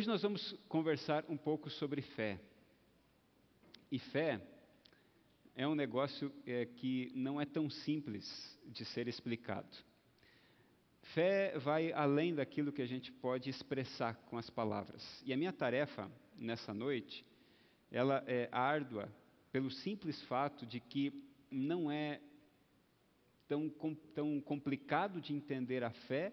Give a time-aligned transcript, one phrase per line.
[0.00, 2.40] Hoje nós vamos conversar um pouco sobre fé.
[3.92, 4.40] E fé
[5.54, 9.68] é um negócio é, que não é tão simples de ser explicado.
[11.12, 15.04] Fé vai além daquilo que a gente pode expressar com as palavras.
[15.22, 17.22] E a minha tarefa nessa noite,
[17.90, 19.14] ela é árdua
[19.52, 21.12] pelo simples fato de que
[21.50, 22.22] não é
[23.46, 23.68] tão,
[24.14, 26.32] tão complicado de entender a fé,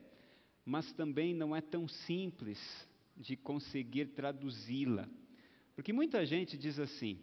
[0.64, 2.87] mas também não é tão simples
[3.18, 5.08] de conseguir traduzi-la.
[5.75, 7.20] Porque muita gente diz assim: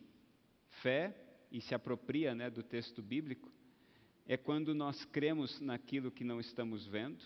[0.83, 1.15] fé,
[1.51, 3.51] e se apropria né, do texto bíblico,
[4.27, 7.23] é quando nós cremos naquilo que não estamos vendo,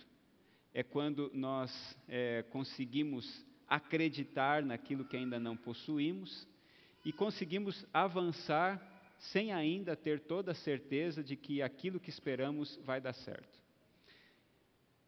[0.75, 6.47] é quando nós é, conseguimos acreditar naquilo que ainda não possuímos
[7.05, 8.83] e conseguimos avançar
[9.19, 13.58] sem ainda ter toda a certeza de que aquilo que esperamos vai dar certo.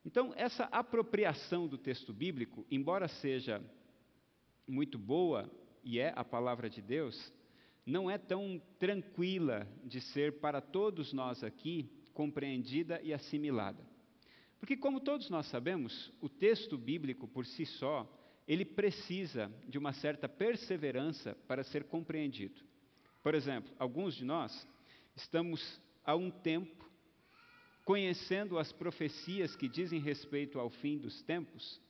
[0.04, 3.62] Então, essa apropriação do texto bíblico, embora seja
[4.66, 5.50] muito boa
[5.84, 7.32] e é a palavra de Deus,
[7.84, 13.84] não é tão tranquila de ser para todos nós aqui compreendida e assimilada.
[14.59, 18.06] Porque, como todos nós sabemos, o texto bíblico por si só,
[18.46, 22.60] ele precisa de uma certa perseverança para ser compreendido.
[23.23, 24.66] Por exemplo, alguns de nós
[25.15, 26.90] estamos há um tempo
[27.84, 31.80] conhecendo as profecias que dizem respeito ao fim dos tempos,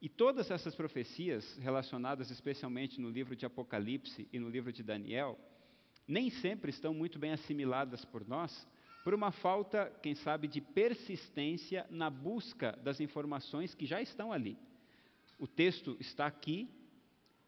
[0.00, 5.38] e todas essas profecias, relacionadas especialmente no livro de Apocalipse e no livro de Daniel,
[6.06, 8.66] nem sempre estão muito bem assimiladas por nós,
[9.02, 14.56] por uma falta, quem sabe, de persistência na busca das informações que já estão ali.
[15.38, 16.68] O texto está aqui,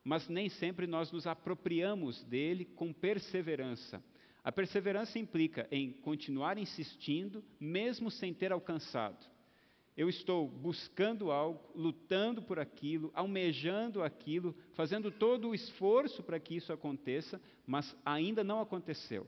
[0.03, 4.03] mas nem sempre nós nos apropriamos dele com perseverança.
[4.43, 9.19] A perseverança implica em continuar insistindo, mesmo sem ter alcançado.
[9.97, 16.57] Eu estou buscando algo, lutando por aquilo, almejando aquilo, fazendo todo o esforço para que
[16.57, 19.27] isso aconteça, mas ainda não aconteceu.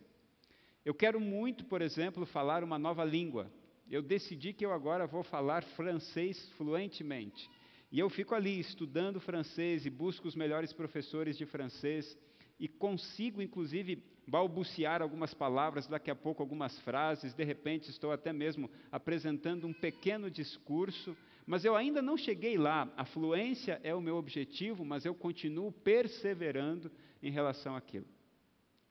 [0.84, 3.50] Eu quero muito, por exemplo, falar uma nova língua.
[3.90, 7.50] Eu decidi que eu agora vou falar francês fluentemente.
[7.90, 12.16] E eu fico ali estudando francês e busco os melhores professores de francês
[12.58, 18.32] e consigo, inclusive, balbuciar algumas palavras, daqui a pouco algumas frases, de repente estou até
[18.32, 21.16] mesmo apresentando um pequeno discurso,
[21.46, 22.92] mas eu ainda não cheguei lá.
[22.96, 26.90] A fluência é o meu objetivo, mas eu continuo perseverando
[27.22, 28.06] em relação àquilo.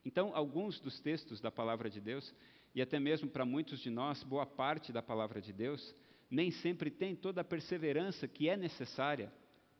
[0.03, 2.33] Então, alguns dos textos da palavra de Deus,
[2.73, 5.95] e até mesmo para muitos de nós, boa parte da palavra de Deus,
[6.29, 9.31] nem sempre tem toda a perseverança que é necessária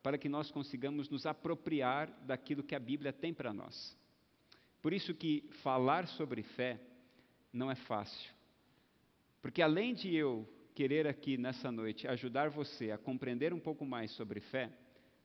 [0.04, 3.98] para que nós consigamos nos apropriar daquilo que a Bíblia tem para nós.
[4.82, 6.80] Por isso que falar sobre fé
[7.54, 8.32] não é fácil.
[9.42, 14.12] Porque além de eu querer aqui nessa noite ajudar você a compreender um pouco mais
[14.12, 14.72] sobre fé,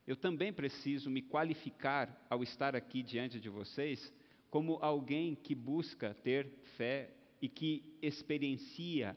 [0.06, 4.12] eu também preciso me qualificar ao estar aqui diante de vocês
[4.50, 9.16] como alguém que busca ter fé e que experiencia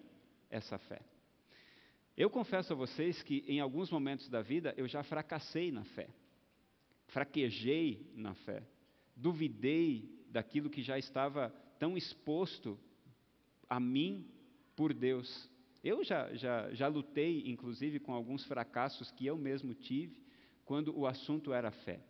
[0.50, 1.02] essa fé.
[2.18, 6.10] Eu confesso a vocês que em alguns momentos da vida eu já fracassei na fé,
[7.08, 8.64] fraquejei na fé,
[9.16, 12.78] duvidei daquilo que já estava tão exposto
[13.70, 14.26] a mim
[14.76, 15.50] por Deus.
[15.84, 20.22] Eu já, já, já lutei, inclusive, com alguns fracassos que eu mesmo tive
[20.66, 22.02] quando o assunto era fé.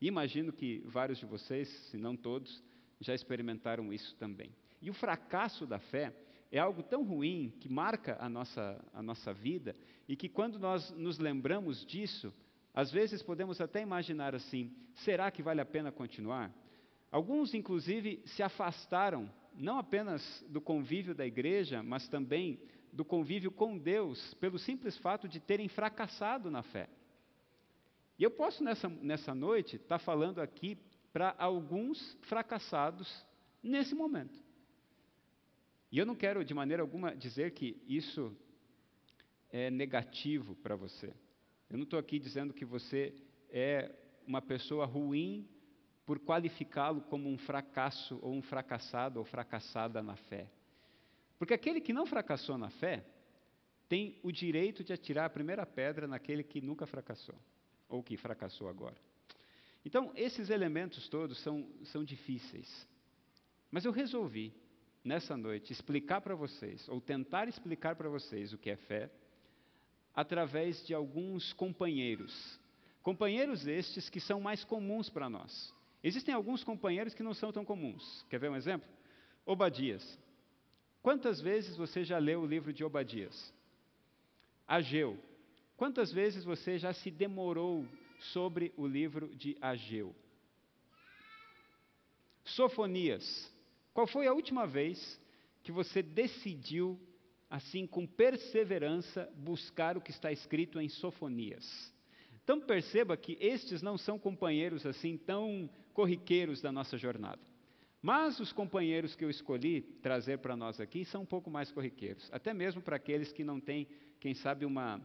[0.00, 2.62] Imagino que vários de vocês, se não todos,
[3.00, 4.54] já experimentaram isso também.
[4.80, 6.14] E o fracasso da fé
[6.50, 9.74] é algo tão ruim que marca a nossa, a nossa vida
[10.08, 12.32] e que quando nós nos lembramos disso,
[12.72, 16.52] às vezes podemos até imaginar assim: será que vale a pena continuar?
[17.10, 22.60] Alguns, inclusive, se afastaram não apenas do convívio da igreja, mas também
[22.92, 26.88] do convívio com Deus, pelo simples fato de terem fracassado na fé.
[28.18, 30.78] E eu posso nessa, nessa noite estar tá falando aqui
[31.12, 33.26] para alguns fracassados
[33.62, 34.38] nesse momento.
[35.90, 38.36] E eu não quero de maneira alguma dizer que isso
[39.50, 41.12] é negativo para você.
[41.68, 43.14] Eu não estou aqui dizendo que você
[43.50, 43.94] é
[44.26, 45.48] uma pessoa ruim
[46.06, 50.48] por qualificá-lo como um fracasso ou um fracassado ou fracassada na fé.
[51.36, 53.04] Porque aquele que não fracassou na fé
[53.88, 57.34] tem o direito de atirar a primeira pedra naquele que nunca fracassou
[57.88, 58.96] ou que fracassou agora.
[59.84, 62.86] Então, esses elementos todos são, são difíceis.
[63.70, 64.52] Mas eu resolvi
[65.04, 69.08] nessa noite, explicar para vocês, ou tentar explicar para vocês o que é fé,
[70.14, 72.58] através de alguns companheiros.
[73.02, 75.72] Companheiros estes que são mais comuns para nós.
[76.02, 78.24] Existem alguns companheiros que não são tão comuns.
[78.28, 78.88] Quer ver um exemplo?
[79.44, 80.18] Obadias.
[81.02, 83.52] Quantas vezes você já leu o livro de Obadias?
[84.66, 85.18] Ageu.
[85.76, 87.86] Quantas vezes você já se demorou
[88.32, 90.14] sobre o livro de Ageu.
[92.44, 93.52] Sofonias.
[93.92, 95.20] Qual foi a última vez
[95.62, 96.98] que você decidiu,
[97.50, 101.92] assim, com perseverança, buscar o que está escrito em Sofonias?
[102.42, 107.40] Então perceba que estes não são companheiros assim tão corriqueiros da nossa jornada.
[108.02, 112.28] Mas os companheiros que eu escolhi trazer para nós aqui são um pouco mais corriqueiros,
[112.30, 113.88] até mesmo para aqueles que não têm,
[114.20, 115.00] quem sabe, uma,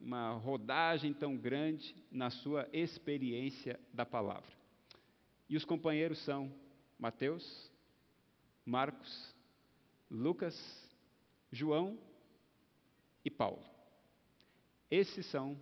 [0.00, 4.50] uma rodagem tão grande na sua experiência da palavra.
[5.48, 6.52] E os companheiros são
[6.98, 7.70] Mateus,
[8.66, 9.32] Marcos,
[10.10, 10.56] Lucas,
[11.52, 11.96] João
[13.24, 13.62] e Paulo.
[14.90, 15.56] Esses são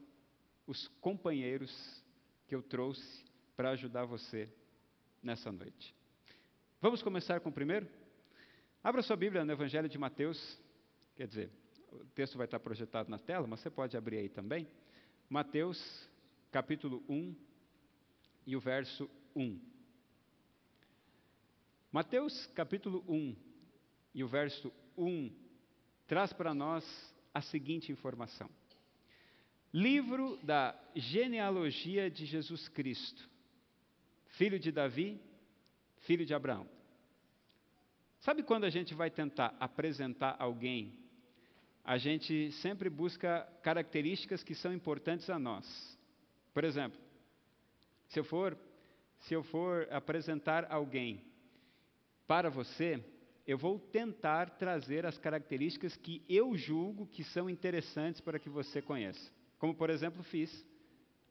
[0.66, 2.02] os companheiros
[2.48, 4.48] que eu trouxe para ajudar você
[5.22, 5.94] nessa noite.
[6.80, 7.86] Vamos começar com o primeiro?
[8.82, 10.58] Abra sua Bíblia no Evangelho de Mateus,
[11.14, 11.50] quer dizer,
[11.92, 14.66] o texto vai estar projetado na tela, mas você pode abrir aí também.
[15.28, 16.08] Mateus,
[16.50, 17.36] capítulo 1
[18.46, 19.60] e o verso 1.
[21.92, 23.36] Mateus, capítulo 1
[24.14, 25.30] e o verso 1
[26.06, 26.84] traz para nós
[27.34, 28.48] a seguinte informação.
[29.72, 33.28] Livro da genealogia de Jesus Cristo,
[34.30, 35.20] filho de Davi,
[36.00, 36.66] filho de Abraão.
[38.20, 40.98] Sabe quando a gente vai tentar apresentar alguém,
[41.84, 45.98] a gente sempre busca características que são importantes a nós.
[46.52, 46.98] Por exemplo,
[48.08, 48.56] se eu for,
[49.20, 51.24] se eu for apresentar alguém
[52.26, 53.02] para você,
[53.46, 58.82] eu vou tentar trazer as características que eu julgo que são interessantes para que você
[58.82, 60.66] conheça como por exemplo fiz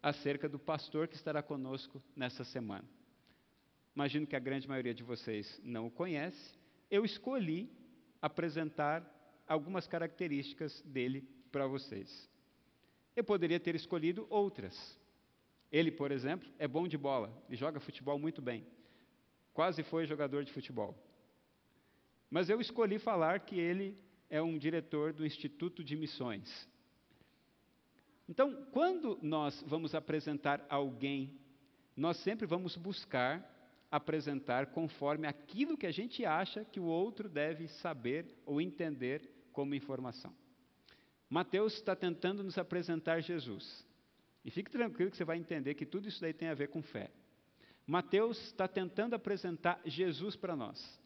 [0.02, 2.88] acerca do pastor que estará conosco nessa semana.
[3.96, 6.58] Imagino que a grande maioria de vocês não o conhece.
[6.90, 7.70] Eu escolhi
[8.22, 9.04] apresentar
[9.48, 12.30] algumas características dele para vocês.
[13.16, 14.98] Eu poderia ter escolhido outras.
[15.72, 18.66] Ele, por exemplo, é bom de bola e joga futebol muito bem.
[19.54, 20.96] Quase foi jogador de futebol.
[22.30, 23.98] Mas eu escolhi falar que ele
[24.30, 26.68] é um diretor do Instituto de Missões.
[28.30, 31.36] Então, quando nós vamos apresentar alguém,
[31.98, 33.44] nós sempre vamos buscar
[33.92, 39.74] apresentar conforme aquilo que a gente acha que o outro deve saber ou entender como
[39.74, 40.32] informação.
[41.28, 43.84] Mateus está tentando nos apresentar Jesus.
[44.46, 46.84] E fique tranquilo que você vai entender que tudo isso daí tem a ver com
[46.84, 47.10] fé.
[47.88, 51.02] Mateus está tentando apresentar Jesus para nós.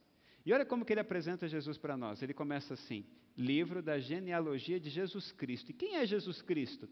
[0.46, 2.22] E olha como que ele apresenta Jesus para nós.
[2.22, 3.06] Ele começa assim:
[3.38, 5.72] livro da genealogia de Jesus Cristo.
[5.72, 6.90] E quem é Jesus Cristo?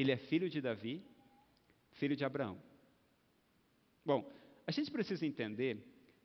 [0.00, 1.04] Ele é filho de Davi,
[1.92, 2.56] filho de Abraão.
[4.02, 4.26] Bom,
[4.66, 5.76] a gente precisa entender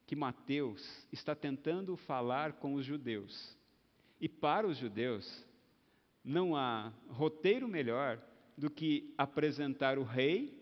[0.07, 3.57] que Mateus está tentando falar com os judeus.
[4.21, 5.45] E para os judeus,
[6.23, 8.17] não há roteiro melhor
[8.57, 10.57] do que apresentar o rei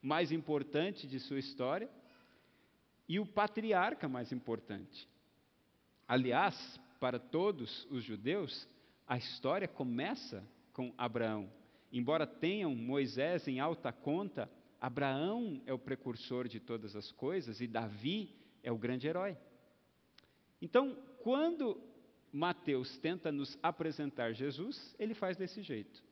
[0.00, 1.90] mais importante de sua história
[3.06, 5.06] e o patriarca mais importante.
[6.08, 8.66] Aliás, para todos os judeus,
[9.06, 11.52] a história começa com Abraão.
[11.94, 14.50] Embora tenham Moisés em alta conta,
[14.80, 19.36] Abraão é o precursor de todas as coisas e Davi é o grande herói.
[20.60, 21.80] Então, quando
[22.32, 26.02] Mateus tenta nos apresentar Jesus, ele faz desse jeito.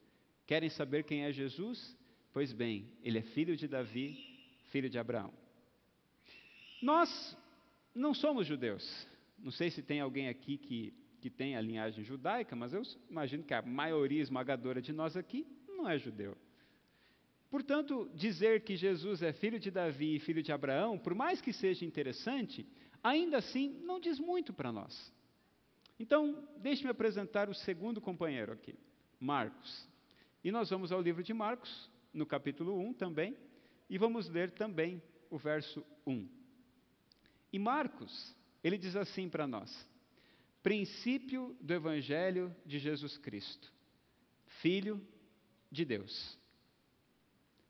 [0.47, 1.99] Querem saber quem é Jesus?
[2.33, 4.39] Pois bem, ele é filho de Davi,
[4.71, 5.35] filho de Abraão.
[6.81, 7.37] Nós
[7.93, 9.05] não somos judeus.
[9.37, 13.43] Não sei se tem alguém aqui que, que tem a linhagem judaica, mas eu imagino
[13.43, 15.45] que a maioria esmagadora de nós aqui
[15.83, 16.37] não é judeu.
[17.51, 21.53] Portanto, dizer que Jesus é filho de Davi e filho de Abraão, por mais que
[21.53, 22.67] seja interessante,
[23.03, 25.13] ainda assim não diz muito para nós.
[25.99, 28.75] Então, deixe-me apresentar o segundo companheiro aqui,
[29.21, 29.87] Marcos.
[30.43, 33.37] E nós vamos ao livro de Marcos, no capítulo 1 também,
[33.91, 36.27] e vamos ler também o verso 1.
[37.53, 38.35] E Marcos,
[38.65, 39.89] ele diz assim para nós:
[40.63, 43.71] princípio do Evangelho de Jesus Cristo,
[44.61, 45.01] Filho
[45.73, 46.39] de Deus.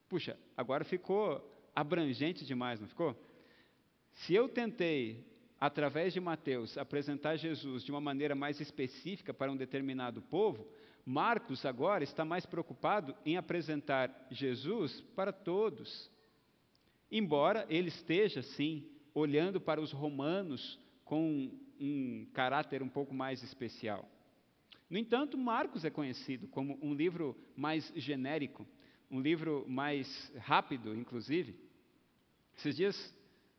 [0.08, 1.40] Puxa, agora ficou
[1.74, 3.16] abrangente demais, não ficou?
[4.12, 5.24] Se eu tentei,
[5.58, 10.66] através de Mateus, apresentar Jesus de uma maneira mais específica para um determinado povo,
[11.06, 16.10] Marcos agora está mais preocupado em apresentar Jesus para todos.
[17.10, 24.08] Embora ele esteja, sim, olhando para os romanos com um caráter um pouco mais especial.
[24.92, 28.68] No entanto, Marcos é conhecido como um livro mais genérico,
[29.10, 31.58] um livro mais rápido, inclusive.
[32.54, 33.16] Esses dias,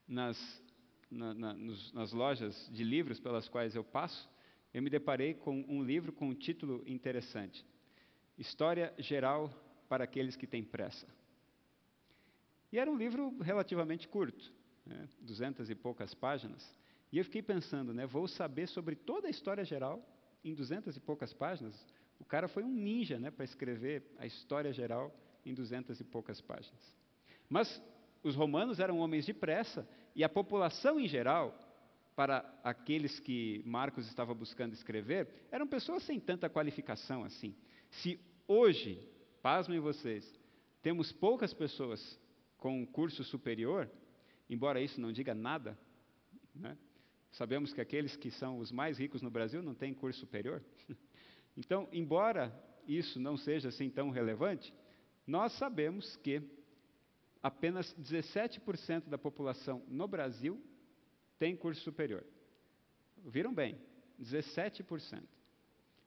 [0.08, 0.64] nas,
[1.10, 4.30] na, na, nos, nas lojas de livros pelas quais eu passo,
[4.72, 7.66] eu me deparei com um livro com um título interessante:
[8.38, 9.52] História Geral
[9.90, 11.08] para aqueles que têm pressa.
[12.72, 14.54] E era um livro relativamente curto,
[14.86, 16.78] né, duzentas e poucas páginas.
[17.12, 20.13] E eu fiquei pensando, né, vou saber sobre toda a história geral
[20.44, 21.76] em duzentas e poucas páginas.
[22.20, 25.14] O cara foi um ninja né, para escrever a história geral
[25.46, 26.82] em duzentas e poucas páginas.
[27.50, 27.82] Mas
[28.24, 31.58] os romanos eram homens de pressa e a população em geral,
[32.16, 37.56] para aqueles que Marcos estava buscando escrever, eram pessoas sem tanta qualificação assim.
[37.90, 39.10] Se hoje,
[39.42, 40.40] pasmem vocês,
[40.82, 42.20] temos poucas pessoas
[42.58, 43.90] com curso superior,
[44.50, 45.78] embora isso não diga nada,
[46.54, 46.78] né?
[47.34, 50.64] Sabemos que aqueles que são os mais ricos no Brasil não têm curso superior.
[51.56, 52.52] Então, embora
[52.88, 54.74] isso não seja assim tão relevante,
[55.28, 56.42] nós sabemos que
[57.44, 60.60] apenas 17% da população no Brasil
[61.38, 62.26] tem curso superior.
[63.24, 63.78] Viram bem?
[64.20, 65.24] 17%.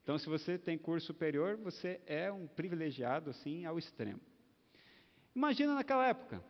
[0.02, 4.20] Então, se você tem curso superior, você é um privilegiado assim ao extremo.
[5.34, 6.42] Imagina naquela época.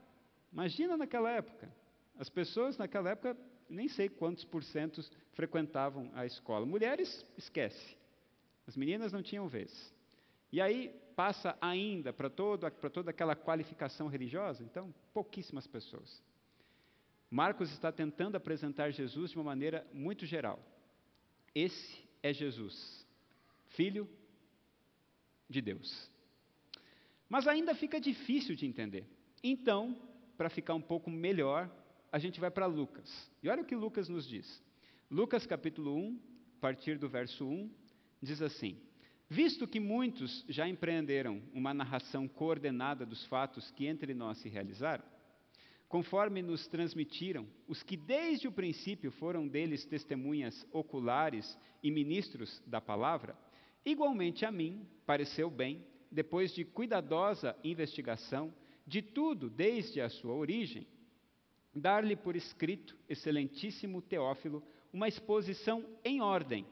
[0.52, 1.70] Imagina naquela época.
[2.18, 3.36] As pessoas naquela época,
[3.68, 6.64] nem sei quantos por cento frequentavam a escola.
[6.64, 7.96] Mulheres, esquece.
[8.66, 9.94] As meninas não tinham vez.
[10.52, 16.22] E aí passa ainda para toda aquela qualificação religiosa, então, pouquíssimas pessoas.
[17.30, 20.60] Marcos está tentando apresentar Jesus de uma maneira muito geral.
[21.54, 23.06] Esse é Jesus,
[23.70, 24.08] Filho
[25.48, 26.10] de Deus.
[27.28, 29.06] Mas ainda fica difícil de entender.
[29.42, 29.96] Então,
[30.36, 31.70] para ficar um pouco melhor,
[32.16, 33.30] a gente vai para Lucas.
[33.42, 34.64] E olha o que Lucas nos diz.
[35.10, 36.18] Lucas capítulo 1,
[36.56, 37.70] a partir do verso 1,
[38.22, 38.80] diz assim:
[39.28, 45.04] Visto que muitos já empreenderam uma narração coordenada dos fatos que entre nós se realizaram,
[45.90, 52.80] conforme nos transmitiram os que desde o princípio foram deles testemunhas oculares e ministros da
[52.80, 53.36] palavra,
[53.84, 58.54] igualmente a mim pareceu bem depois de cuidadosa investigação
[58.86, 60.86] de tudo desde a sua origem,
[61.76, 66.66] dar-lhe por escrito, excelentíssimo Teófilo, uma exposição em ordem,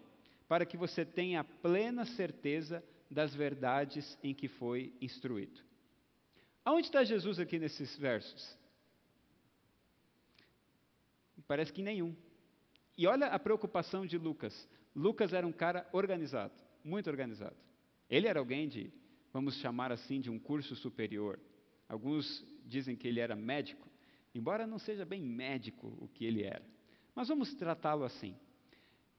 [0.49, 5.61] para que você tenha plena certeza das verdades em que foi instruído.
[6.65, 8.59] Aonde está Jesus aqui nesses versos?
[11.47, 12.17] Parece que nenhum.
[12.97, 14.69] E olha a preocupação de Lucas.
[14.97, 17.57] Lucas era um cara organizado, muito organizado.
[18.09, 18.91] Ele era alguém de
[19.35, 21.41] vamos chamar assim, de um curso superior.
[21.89, 23.89] Alguns dizem que ele era médico,
[24.35, 26.65] embora não seja bem médico o que ele era.
[27.15, 28.37] Mas vamos tratá-lo assim.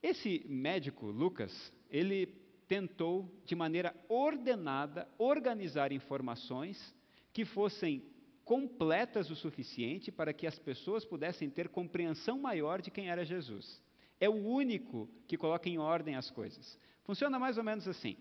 [0.04, 2.28] Esse médico, Lucas, ele
[2.68, 6.94] tentou, de maneira ordenada, organizar informações
[7.32, 8.04] que fossem
[8.44, 13.82] completas o suficiente para que as pessoas pudessem ter compreensão maior de quem era Jesus.
[14.20, 16.80] É o único que coloca em ordem as coisas.
[17.04, 18.18] Funciona mais ou menos assim.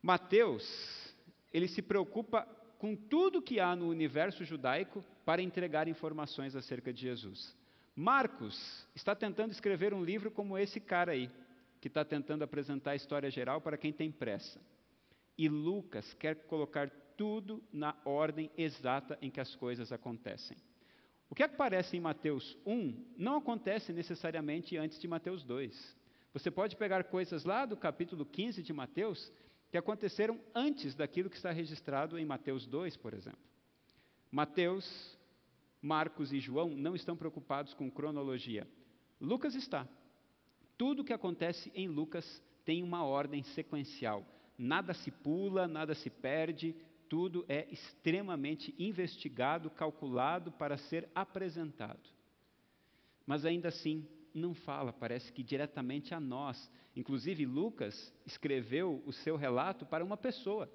[0.00, 1.12] Mateus
[1.52, 2.48] ele se preocupa
[2.82, 7.56] com tudo que há no universo judaico para entregar informações acerca de Jesus.
[7.94, 11.30] Marcos está tentando escrever um livro como esse cara aí,
[11.80, 14.60] que está tentando apresentar a história geral para quem tem pressa.
[15.38, 20.56] E Lucas quer colocar tudo na ordem exata em que as coisas acontecem.
[21.30, 25.96] O que aparece em Mateus 1 não acontece necessariamente antes de Mateus 2.
[26.32, 29.30] Você pode pegar coisas lá do capítulo 15 de Mateus
[29.72, 33.40] que aconteceram antes daquilo que está registrado em Mateus 2, por exemplo.
[34.30, 35.18] Mateus,
[35.80, 38.68] Marcos e João não estão preocupados com cronologia.
[39.18, 39.88] Lucas está.
[40.76, 44.26] Tudo o que acontece em Lucas tem uma ordem sequencial.
[44.58, 46.76] Nada se pula, nada se perde,
[47.08, 52.10] tudo é extremamente investigado, calculado para ser apresentado.
[53.26, 56.70] Mas ainda assim, não fala, parece que diretamente a nós.
[56.94, 60.70] Inclusive, Lucas escreveu o seu relato para uma pessoa,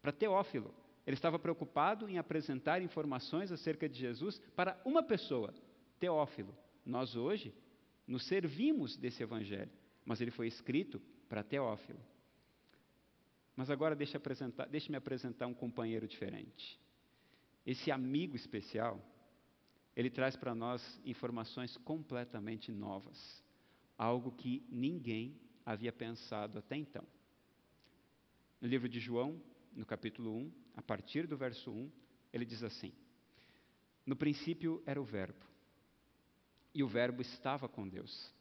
[0.00, 0.74] para Teófilo.
[1.06, 5.52] Ele estava preocupado em apresentar informações acerca de Jesus para uma pessoa,
[5.98, 6.54] Teófilo.
[6.84, 7.54] Nós hoje
[8.06, 9.70] nos servimos desse evangelho,
[10.04, 12.00] mas ele foi escrito para Teófilo.
[13.56, 16.80] Mas agora deixe-me apresentar, apresentar um companheiro diferente.
[17.66, 19.00] Esse amigo especial
[19.94, 23.42] ele traz para nós informações completamente novas,
[23.96, 27.06] algo que ninguém havia pensado até então.
[28.60, 29.40] No livro de João,
[29.74, 31.90] no capítulo 1, a partir do verso 1,
[32.32, 32.92] ele diz assim:
[34.06, 35.44] No princípio era o Verbo,
[36.74, 38.32] e o Verbo estava com Deus,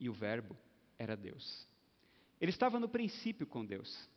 [0.00, 0.56] e o Verbo
[0.98, 1.68] era Deus.
[2.40, 4.08] Ele estava no princípio com Deus.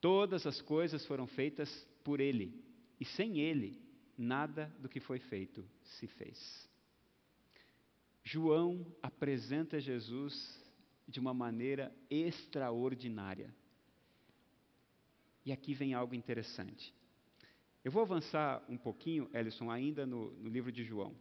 [0.00, 1.70] Todas as coisas foram feitas
[2.04, 2.62] por Ele,
[2.98, 3.85] e sem Ele
[4.16, 6.68] nada do que foi feito se fez.
[8.22, 10.62] João apresenta Jesus
[11.06, 13.54] de uma maneira extraordinária.
[15.44, 16.92] E aqui vem algo interessante.
[17.84, 21.14] Eu vou avançar um pouquinho, Ellison, ainda no, no livro de João.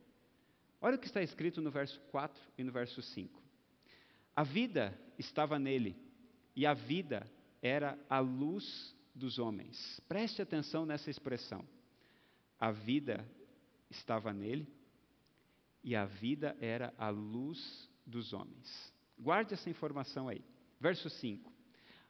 [0.81, 3.39] Olha o que está escrito no verso 4 e no verso 5.
[4.35, 5.95] A vida estava nele,
[6.55, 9.99] e a vida era a luz dos homens.
[10.07, 11.63] Preste atenção nessa expressão.
[12.59, 13.25] A vida
[13.89, 14.67] estava nele,
[15.83, 18.93] e a vida era a luz dos homens.
[19.19, 20.43] Guarde essa informação aí.
[20.79, 21.53] Verso 5.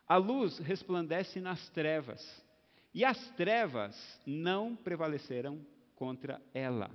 [0.08, 2.44] A luz resplandece nas trevas,
[2.94, 6.90] e as trevas não prevaleceram contra ela.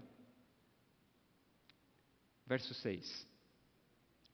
[2.47, 3.29] Verso 6.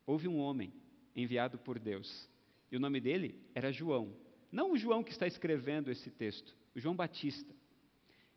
[0.06, 0.72] Houve um homem
[1.14, 2.28] enviado por Deus,
[2.70, 4.14] e o nome dele era João.
[4.52, 7.55] Não o João que está escrevendo esse texto, o João Batista.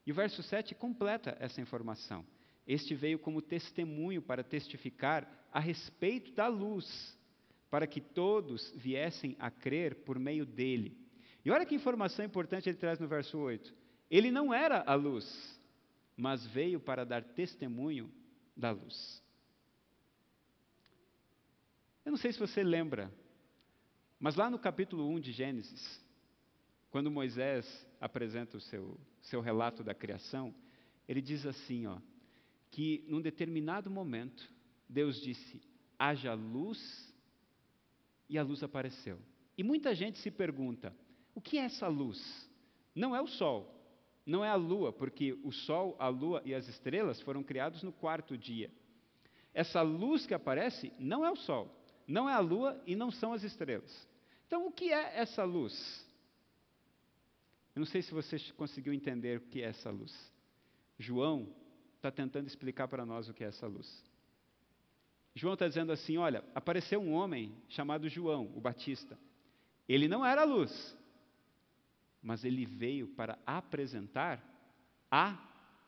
[0.10, 2.26] E o verso 7 completa essa informação.
[2.66, 7.16] Este veio como testemunho para testificar a respeito da luz,
[7.70, 10.98] para que todos viessem a crer por meio dele.
[11.46, 13.72] E olha que informação importante ele traz no verso 8.
[14.10, 15.62] Ele não era a luz,
[16.18, 18.12] mas veio para dar testemunho
[18.58, 19.24] da luz.
[22.04, 23.14] Eu não sei se você lembra,
[24.20, 26.04] mas lá no capítulo 1 de Gênesis,
[26.90, 30.54] quando Moisés apresenta o seu, seu relato da criação,
[31.08, 31.98] ele diz assim, ó,
[32.72, 34.52] que num determinado momento,
[34.88, 35.62] Deus disse:
[35.98, 37.14] haja luz
[38.28, 39.20] e a luz apareceu.
[39.58, 40.96] E muita gente se pergunta:
[41.36, 42.50] o que é essa luz?
[42.96, 43.76] Não é o sol,
[44.26, 47.92] não é a lua, porque o sol, a lua e as estrelas foram criados no
[47.92, 48.72] quarto dia.
[49.54, 51.76] Essa luz que aparece não é o sol,
[52.08, 54.08] não é a lua e não são as estrelas.
[54.48, 56.08] Então, o que é essa luz?
[57.80, 60.14] Eu não sei se você conseguiu entender o que é essa luz.
[60.98, 61.48] João
[61.96, 64.04] está tentando explicar para nós o que é essa luz.
[65.34, 69.18] João está dizendo assim: olha, apareceu um homem chamado João, o Batista.
[69.88, 70.94] Ele não era luz,
[72.22, 74.44] mas ele veio para apresentar
[75.10, 75.42] a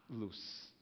[0.10, 0.74] luz.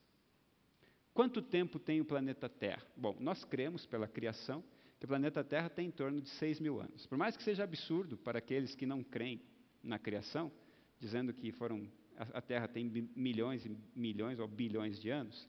[1.12, 2.86] Quanto tempo tem o planeta Terra?
[2.96, 4.64] Bom, nós cremos pela criação
[5.00, 7.08] que o planeta Terra tem em torno de 6 mil anos.
[7.08, 9.42] Por mais que seja absurdo para aqueles que não creem
[9.82, 10.52] na criação,
[11.00, 12.84] dizendo que foram a Terra tem
[13.16, 15.48] milhões e milhões ou bilhões de anos,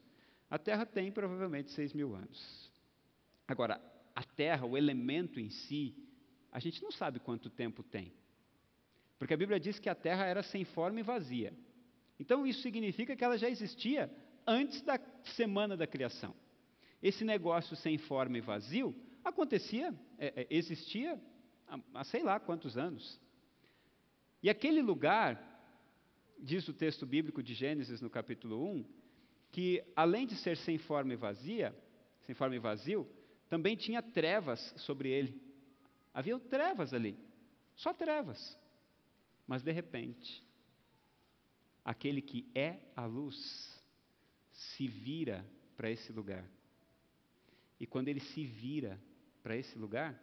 [0.48, 2.70] a Terra tem provavelmente 6 mil anos.
[3.48, 3.80] Agora,
[4.14, 5.96] a terra, o elemento em si,
[6.52, 8.12] a gente não sabe quanto tempo tem.
[9.18, 11.52] Porque a Bíblia diz que a terra era sem forma e vazia.
[12.18, 14.08] Então, isso significa que ela já existia
[14.46, 15.00] antes da
[15.36, 16.34] semana da criação.
[17.02, 21.20] Esse negócio sem forma e vazio acontecia, é, é, existia
[21.66, 23.20] há, há sei lá quantos anos.
[24.42, 25.38] E aquele lugar,
[26.38, 28.84] diz o texto bíblico de Gênesis no capítulo 1,
[29.52, 31.76] que além de ser sem forma e vazia,
[32.22, 33.06] sem forma e vazio,
[33.48, 35.40] também tinha trevas sobre ele.
[36.14, 37.18] Havia trevas ali,
[37.74, 38.58] só trevas.
[39.46, 40.42] Mas de repente,
[41.84, 43.82] aquele que é a luz
[44.52, 45.44] se vira
[45.76, 46.48] para esse lugar.
[47.78, 49.00] E quando ele se vira
[49.42, 50.18] para esse lugar,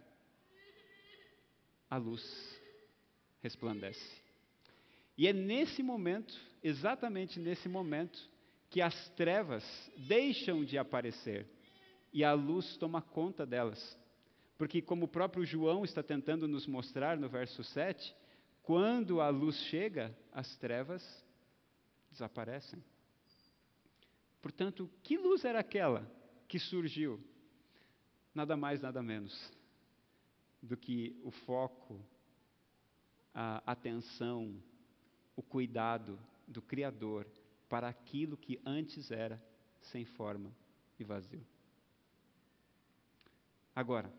[1.90, 2.24] a luz
[3.48, 4.22] resplandece.
[5.18, 8.20] E é nesse momento, exatamente nesse momento,
[8.70, 9.64] que as trevas
[9.98, 11.48] deixam de aparecer
[12.12, 13.98] e a luz toma conta delas.
[14.58, 18.14] Porque, como o próprio João está tentando nos mostrar no verso 7,
[18.64, 21.04] quando a luz chega, as trevas
[22.12, 22.84] desaparecem.
[24.42, 26.10] Portanto, que luz era aquela
[26.48, 27.24] que surgiu?
[28.34, 29.34] Nada mais, nada menos
[30.62, 32.00] do que o foco,
[33.40, 34.60] a atenção,
[35.36, 37.28] o cuidado do Criador
[37.70, 39.40] para aquilo que antes era
[39.80, 40.52] sem forma
[40.98, 41.46] e vazio.
[43.76, 44.12] Agora,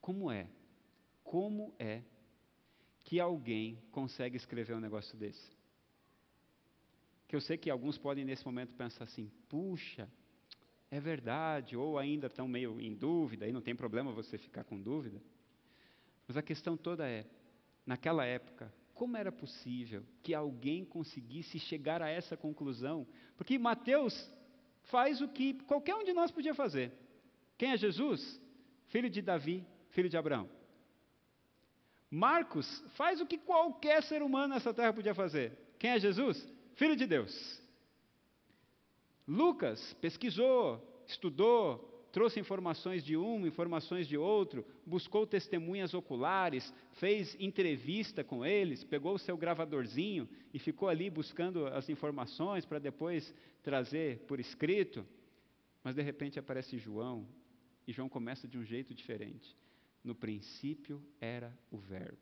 [0.00, 0.48] como é?
[1.24, 2.04] Como é
[3.02, 5.50] que alguém consegue escrever um negócio desse?
[7.26, 10.08] Que eu sei que alguns podem nesse momento pensar assim: puxa,
[10.92, 14.80] é verdade, ou ainda estão meio em dúvida, e não tem problema você ficar com
[14.80, 15.20] dúvida.
[16.28, 17.26] Mas a questão toda é:
[17.86, 23.06] naquela época, como era possível que alguém conseguisse chegar a essa conclusão?
[23.36, 24.30] Porque Mateus
[24.84, 26.92] faz o que qualquer um de nós podia fazer.
[27.56, 28.40] Quem é Jesus?
[28.88, 30.48] Filho de Davi, filho de Abraão.
[32.10, 35.52] Marcos faz o que qualquer ser humano nessa terra podia fazer.
[35.78, 36.46] Quem é Jesus?
[36.74, 37.62] Filho de Deus.
[39.26, 48.24] Lucas pesquisou, estudou, trouxe informações de um, informações de outro, buscou testemunhas oculares, fez entrevista
[48.24, 54.20] com eles, pegou o seu gravadorzinho e ficou ali buscando as informações para depois trazer
[54.20, 55.06] por escrito.
[55.84, 57.28] Mas de repente aparece João,
[57.86, 59.54] e João começa de um jeito diferente.
[60.02, 62.16] No princípio era o Verbo.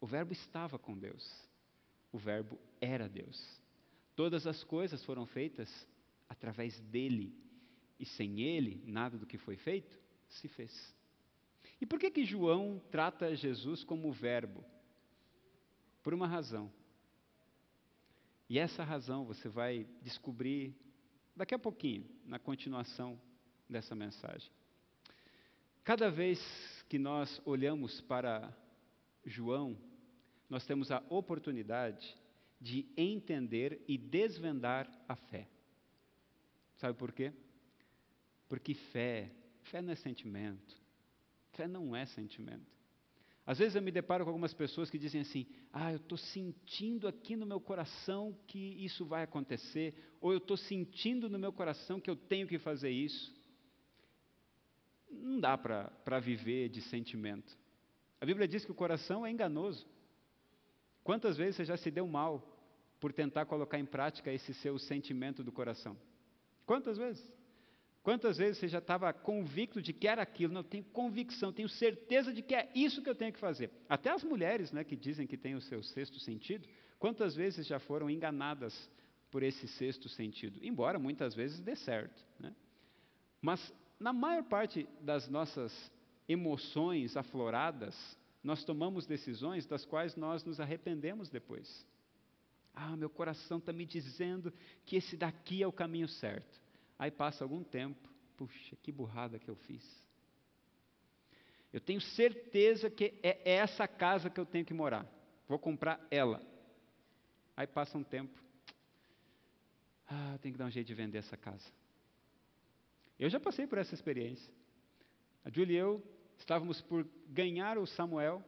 [0.00, 1.46] O Verbo estava com Deus.
[2.10, 3.60] O Verbo era Deus.
[4.16, 5.86] Todas as coisas foram feitas
[6.30, 7.36] através dele,
[7.98, 10.94] e sem ele, nada do que foi feito se fez.
[11.80, 14.64] E por que que João trata Jesus como Verbo?
[16.02, 16.72] Por uma razão.
[18.48, 20.74] E essa razão você vai descobrir
[21.36, 23.20] daqui a pouquinho, na continuação
[23.68, 24.50] dessa mensagem.
[25.84, 26.40] Cada vez
[26.88, 28.54] que nós olhamos para
[29.24, 29.76] João,
[30.48, 32.16] nós temos a oportunidade
[32.60, 35.48] de entender e desvendar a fé.
[36.76, 37.32] Sabe por quê?
[38.48, 39.30] Porque fé,
[39.64, 40.76] fé não é sentimento.
[41.52, 42.78] Fé não é sentimento.
[43.46, 47.08] Às vezes eu me deparo com algumas pessoas que dizem assim: ah, eu estou sentindo
[47.08, 52.00] aqui no meu coração que isso vai acontecer, ou eu estou sentindo no meu coração
[52.00, 53.34] que eu tenho que fazer isso.
[55.10, 57.56] Não dá para viver de sentimento.
[58.20, 59.86] A Bíblia diz que o coração é enganoso.
[61.02, 62.46] Quantas vezes você já se deu mal
[63.00, 65.96] por tentar colocar em prática esse seu sentimento do coração?
[66.66, 67.37] Quantas vezes?
[68.08, 70.54] Quantas vezes você já estava convicto de que era aquilo?
[70.54, 73.70] Não, tenho convicção, tenho certeza de que é isso que eu tenho que fazer.
[73.86, 76.66] Até as mulheres, né, que dizem que têm o seu sexto sentido,
[76.98, 78.90] quantas vezes já foram enganadas
[79.30, 80.58] por esse sexto sentido?
[80.62, 82.24] Embora muitas vezes dê certo.
[82.40, 82.54] Né?
[83.42, 85.92] Mas na maior parte das nossas
[86.26, 87.94] emoções afloradas,
[88.42, 91.86] nós tomamos decisões das quais nós nos arrependemos depois.
[92.72, 94.50] Ah, meu coração está me dizendo
[94.86, 96.67] que esse daqui é o caminho certo.
[96.98, 99.84] Aí passa algum tempo, puxa, que burrada que eu fiz.
[101.72, 105.06] Eu tenho certeza que é essa casa que eu tenho que morar.
[105.46, 106.42] Vou comprar ela.
[107.56, 108.38] Aí passa um tempo.
[110.06, 111.70] Ah, tem que dar um jeito de vender essa casa.
[113.18, 114.52] Eu já passei por essa experiência.
[115.44, 116.02] A Julie e eu
[116.38, 118.42] estávamos por ganhar o Samuel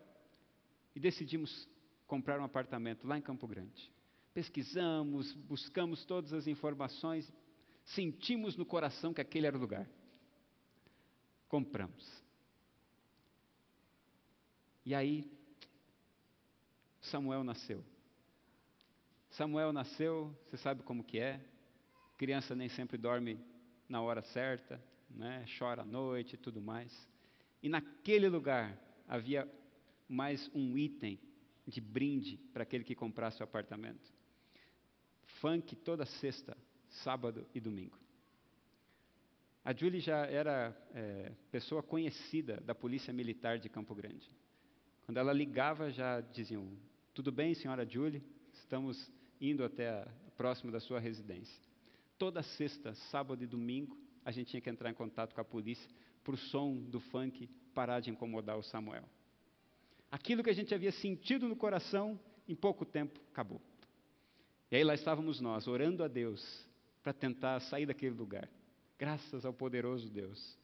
[0.94, 1.68] e decidimos
[2.06, 3.92] comprar um apartamento lá em Campo Grande.
[4.32, 7.30] Pesquisamos, buscamos todas as informações,
[7.94, 9.88] sentimos no coração que aquele era o lugar.
[11.48, 12.08] Compramos.
[14.84, 15.30] E aí,
[17.00, 17.84] Samuel nasceu.
[19.30, 21.40] Samuel nasceu, você sabe como que é.
[22.16, 23.40] Criança nem sempre dorme
[23.88, 25.44] na hora certa, né?
[25.58, 27.08] chora à noite e tudo mais.
[27.62, 29.50] E naquele lugar havia
[30.08, 31.18] mais um item
[31.66, 34.12] de brinde para aquele que comprasse o apartamento.
[35.40, 36.56] Funk toda sexta,
[36.90, 37.98] sábado e domingo.
[39.64, 44.28] A Julie já era é, pessoa conhecida da Polícia Militar de Campo Grande.
[45.04, 46.66] Quando ela ligava, já diziam:
[47.14, 48.22] Tudo bem, senhora Julie?
[48.54, 51.62] Estamos indo até a, próximo da sua residência.
[52.18, 55.88] Toda sexta, sábado e domingo, a gente tinha que entrar em contato com a polícia
[56.24, 59.04] para o som do funk parar de incomodar o Samuel.
[60.10, 63.60] Aquilo que a gente havia sentido no coração, em pouco tempo, acabou.
[64.70, 66.66] E aí lá estávamos nós, orando a Deus
[67.02, 68.48] para tentar sair daquele lugar.
[68.98, 70.58] Graças ao poderoso Deus.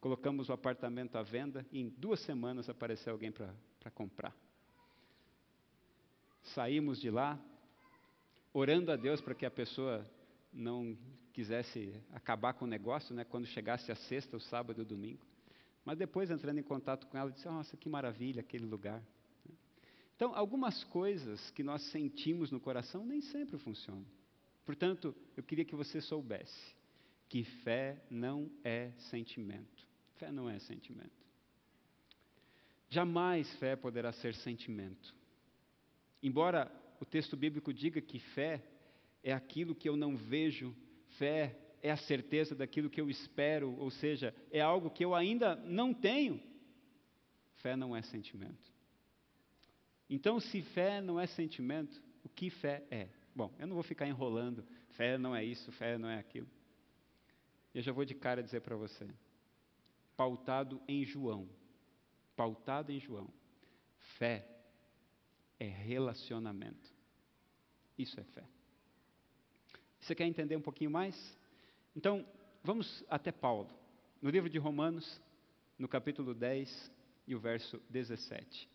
[0.00, 4.34] Colocamos o apartamento à venda e em duas semanas apareceu alguém para comprar.
[6.54, 7.40] Saímos de lá,
[8.52, 10.08] orando a Deus para que a pessoa
[10.52, 10.96] não
[11.32, 15.26] quisesse acabar com o negócio, né, quando chegasse a sexta, o sábado e o domingo.
[15.84, 19.02] Mas depois, entrando em contato com ela, disse: Nossa, que maravilha aquele lugar.
[20.16, 24.06] Então, algumas coisas que nós sentimos no coração nem sempre funcionam.
[24.66, 26.76] Portanto, eu queria que você soubesse
[27.28, 29.86] que fé não é sentimento.
[30.16, 31.24] Fé não é sentimento.
[32.88, 35.14] Jamais fé poderá ser sentimento.
[36.22, 38.62] Embora o texto bíblico diga que fé
[39.22, 40.74] é aquilo que eu não vejo,
[41.18, 45.54] fé é a certeza daquilo que eu espero, ou seja, é algo que eu ainda
[45.54, 46.40] não tenho.
[47.56, 48.74] Fé não é sentimento.
[50.08, 53.08] Então, se fé não é sentimento, o que fé é?
[53.36, 56.48] Bom, eu não vou ficar enrolando, fé não é isso, fé não é aquilo.
[57.74, 59.06] Eu já vou de cara dizer para você.
[60.16, 61.46] Pautado em João,
[62.34, 63.28] pautado em João,
[64.18, 64.48] fé
[65.60, 66.90] é relacionamento.
[67.98, 68.42] Isso é fé.
[70.00, 71.14] Você quer entender um pouquinho mais?
[71.94, 72.26] Então,
[72.64, 73.68] vamos até Paulo,
[74.22, 75.20] no livro de Romanos,
[75.78, 76.90] no capítulo 10
[77.26, 78.66] e o verso 17.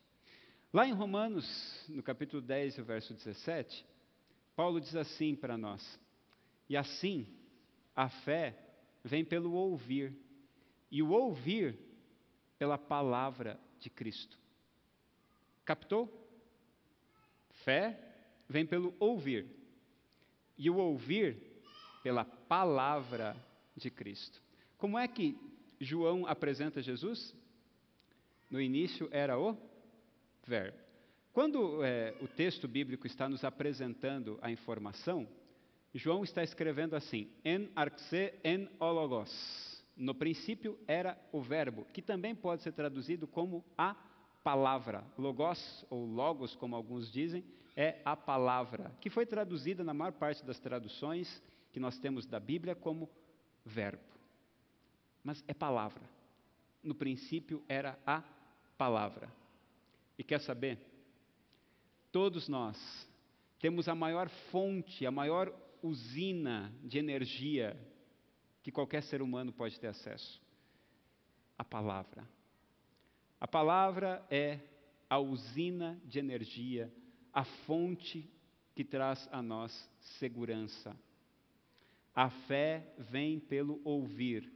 [0.72, 3.90] Lá em Romanos, no capítulo 10 e o verso 17,
[4.62, 6.00] Paulo diz assim para nós:
[6.70, 7.26] E assim,
[7.96, 8.56] a fé
[9.04, 10.16] vem pelo ouvir,
[10.92, 11.80] e o ouvir
[12.60, 14.38] pela palavra de Cristo.
[15.66, 16.08] Captou?
[17.66, 18.00] Fé
[18.48, 19.48] vem pelo ouvir
[20.56, 21.42] e o ouvir
[22.04, 23.36] pela palavra
[23.76, 24.40] de Cristo.
[24.78, 25.36] Como é que
[25.80, 27.36] João apresenta Jesus?
[28.48, 29.58] No início era o
[30.46, 30.78] Verbo.
[31.34, 35.26] Quando é, o texto bíblico está nos apresentando a informação,
[35.94, 39.62] João está escrevendo assim: En arxe en ologos.
[39.96, 43.96] No princípio era o verbo, que também pode ser traduzido como a
[44.44, 45.06] palavra.
[45.18, 47.44] Logos, ou logos, como alguns dizem,
[47.76, 51.42] é a palavra, que foi traduzida na maior parte das traduções
[51.72, 53.10] que nós temos da Bíblia como
[53.66, 54.02] verbo.
[55.24, 56.04] Mas é palavra.
[56.84, 58.24] No princípio era a
[58.78, 59.32] palavra.
[60.18, 60.91] E quer saber?
[62.12, 62.78] Todos nós
[63.60, 67.78] temos a maior fonte, a maior usina de energia
[68.62, 70.42] que qualquer ser humano pode ter acesso:
[71.58, 72.28] a palavra.
[73.40, 74.60] A palavra é
[75.10, 76.94] a usina de energia,
[77.34, 78.30] a fonte
[78.76, 80.96] que traz a nós segurança.
[82.14, 84.52] A fé vem pelo ouvir,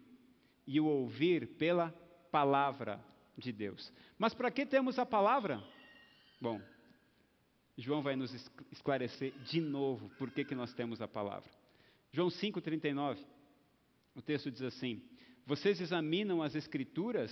[0.67, 1.91] e o ouvir pela
[2.31, 3.03] palavra
[3.37, 3.91] de Deus.
[4.17, 5.63] Mas para que temos a palavra?
[6.39, 6.61] Bom,
[7.77, 8.33] João vai nos
[8.71, 11.49] esclarecer de novo por que, que nós temos a palavra.
[12.11, 13.17] João 5,39,
[14.15, 15.01] o texto diz assim:
[15.45, 17.31] Vocês examinam as Escrituras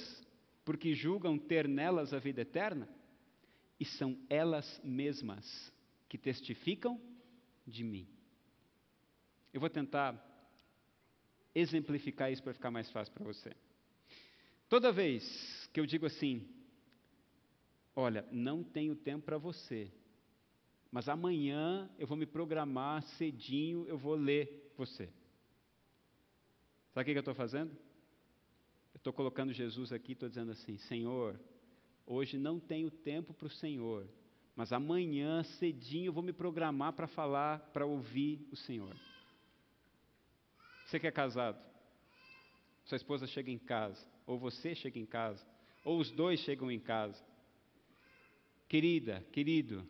[0.66, 2.88] porque julgam ter nelas a vida eterna,
[3.80, 5.74] e são elas mesmas
[6.08, 7.00] que testificam
[7.66, 8.08] de mim.
[9.54, 10.18] Eu vou tentar
[11.54, 13.54] exemplificar isso para ficar mais fácil para você.
[14.70, 16.48] Toda vez que eu digo assim,
[17.96, 19.92] olha, não tenho tempo para você,
[20.94, 25.12] mas amanhã eu vou me programar cedinho, eu vou ler você.
[26.94, 27.72] Sabe o que eu estou fazendo?
[28.94, 31.40] Eu estou colocando Jesus aqui, estou dizendo assim: Senhor,
[32.06, 34.08] hoje não tenho tempo para o Senhor,
[34.56, 38.96] mas amanhã cedinho eu vou me programar para falar, para ouvir o Senhor.
[40.86, 41.60] Você que é casado,
[42.86, 45.44] sua esposa chega em casa, ou você chega em casa,
[45.84, 47.20] ou os dois chegam em casa.
[48.70, 49.84] Querida, querido,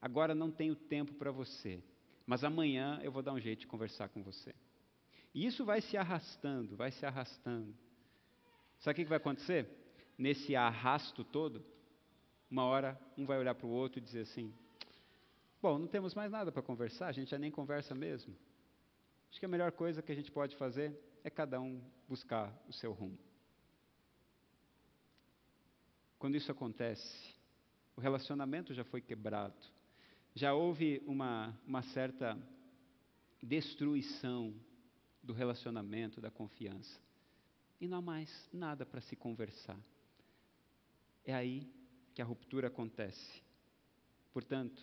[0.00, 1.82] agora não tenho tempo para você,
[2.26, 4.54] mas amanhã eu vou dar um jeito de conversar com você.
[5.34, 7.74] E isso vai se arrastando, vai se arrastando.
[8.80, 9.68] Sabe o que vai acontecer?
[10.16, 11.64] Nesse arrasto todo,
[12.50, 14.52] uma hora um vai olhar para o outro e dizer assim:
[15.62, 18.34] Bom, não temos mais nada para conversar, a gente já nem conversa mesmo.
[19.30, 22.72] Acho que a melhor coisa que a gente pode fazer é cada um buscar o
[22.72, 23.18] seu rumo.
[26.18, 27.34] Quando isso acontece,
[27.96, 29.56] o relacionamento já foi quebrado,
[30.34, 32.38] já houve uma, uma certa
[33.42, 34.54] destruição
[35.22, 37.00] do relacionamento, da confiança.
[37.80, 39.78] E não há mais nada para se conversar.
[41.24, 41.66] É aí
[42.14, 43.42] que a ruptura acontece.
[44.32, 44.82] Portanto,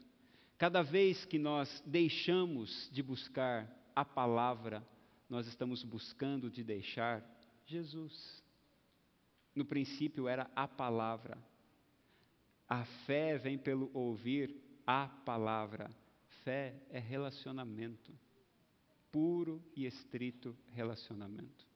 [0.57, 4.88] cada vez que nós deixamos de buscar a palavra,
[5.29, 7.23] nós estamos buscando de deixar
[7.65, 8.43] Jesus.
[9.55, 11.38] No princípio era a palavra.
[12.67, 15.91] A fé vem pelo ouvir a palavra.
[16.45, 18.17] Fé é relacionamento,
[19.12, 21.67] puro e estrito relacionamento.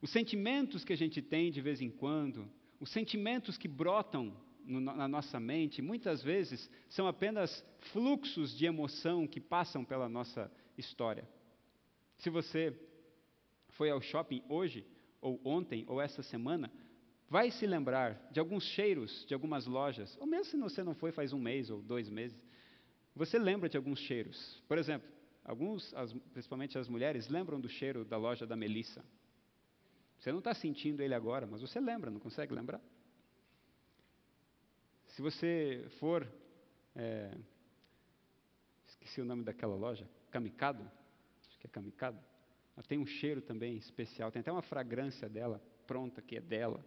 [0.00, 4.80] Os sentimentos que a gente tem de vez em quando, os sentimentos que brotam no,
[4.80, 11.28] na nossa mente, muitas vezes são apenas fluxos de emoção que passam pela nossa história.
[12.18, 12.74] Se você
[13.70, 14.86] foi ao shopping hoje,
[15.20, 16.72] ou ontem, ou essa semana,
[17.32, 21.10] vai se lembrar de alguns cheiros de algumas lojas, ou mesmo se você não foi
[21.12, 22.38] faz um mês ou dois meses,
[23.16, 24.62] você lembra de alguns cheiros.
[24.68, 25.08] Por exemplo,
[25.42, 29.02] alguns, as, principalmente as mulheres, lembram do cheiro da loja da Melissa.
[30.18, 32.82] Você não está sentindo ele agora, mas você lembra, não consegue lembrar?
[35.06, 36.28] Se você for.
[36.94, 37.34] É,
[38.88, 40.82] esqueci o nome daquela loja, Kamikado,
[41.48, 42.18] acho que é Kamikado.
[42.76, 46.84] Ela tem um cheiro também especial, tem até uma fragrância dela pronta que é dela.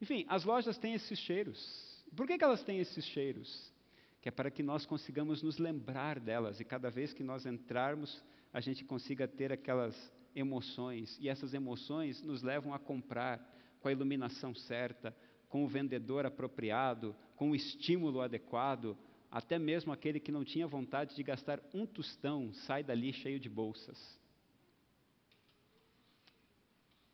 [0.00, 2.04] Enfim, as lojas têm esses cheiros.
[2.16, 3.72] Por que, que elas têm esses cheiros?
[4.20, 8.22] Que é para que nós consigamos nos lembrar delas e cada vez que nós entrarmos,
[8.52, 9.94] a gente consiga ter aquelas
[10.34, 13.40] emoções, e essas emoções nos levam a comprar
[13.80, 15.14] com a iluminação certa,
[15.48, 18.96] com o vendedor apropriado, com o estímulo adequado,
[19.30, 23.48] até mesmo aquele que não tinha vontade de gastar um tostão sai dali cheio de
[23.48, 24.18] bolsas.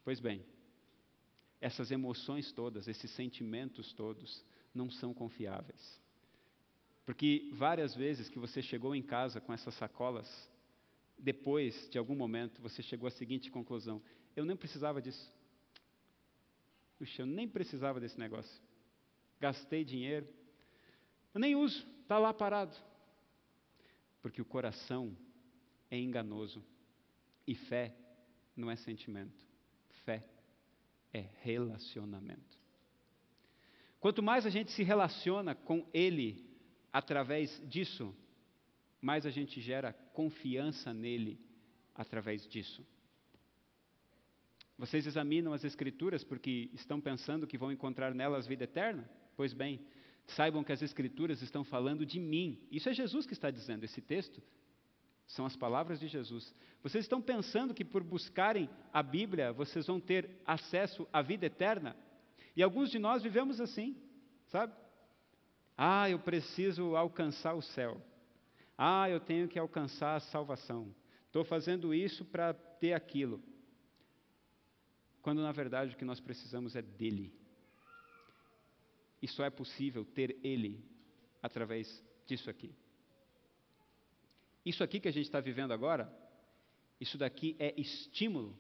[0.05, 0.45] Pois bem,
[1.61, 6.01] essas emoções todas, esses sentimentos todos, não são confiáveis.
[7.05, 10.51] Porque várias vezes que você chegou em casa com essas sacolas
[11.19, 14.03] depois de algum momento, você chegou à seguinte conclusão:
[14.35, 15.33] eu nem precisava disso.
[16.99, 18.61] Puxa, eu nem precisava desse negócio.
[19.41, 20.27] Gastei dinheiro,
[21.33, 22.77] eu nem uso, está lá parado.
[24.21, 25.17] Porque o coração
[25.91, 26.65] é enganoso
[27.47, 27.95] e fé
[28.57, 29.47] não é sentimento,
[30.05, 30.25] fé
[31.13, 32.57] é relacionamento.
[34.01, 36.45] Quanto mais a gente se relaciona com Ele
[36.93, 38.15] através disso,
[39.01, 41.39] mais a gente gera confiança nele
[41.95, 42.87] através disso.
[44.79, 49.09] Vocês examinam as Escrituras porque estão pensando que vão encontrar nelas vida eterna?
[49.35, 49.81] Pois bem,
[50.27, 52.61] saibam que as Escrituras estão falando de mim.
[52.71, 54.43] Isso é Jesus que está dizendo, esse texto
[55.27, 56.55] são as palavras de Jesus.
[56.83, 61.97] Vocês estão pensando que por buscarem a Bíblia vocês vão ter acesso à vida eterna?
[62.55, 63.97] E alguns de nós vivemos assim,
[64.47, 64.73] sabe?
[65.77, 68.01] Ah, eu preciso alcançar o céu.
[68.79, 70.95] Ah, eu tenho que alcançar a salvação.
[71.27, 73.43] Estou fazendo isso para ter aquilo.
[75.21, 77.35] Quando na verdade o que nós precisamos é dele.
[79.21, 80.85] E só é possível ter ele
[81.43, 82.73] através disso aqui.
[84.67, 86.13] Isso aqui que a gente está vivendo agora,
[87.01, 88.59] isso daqui é estímulo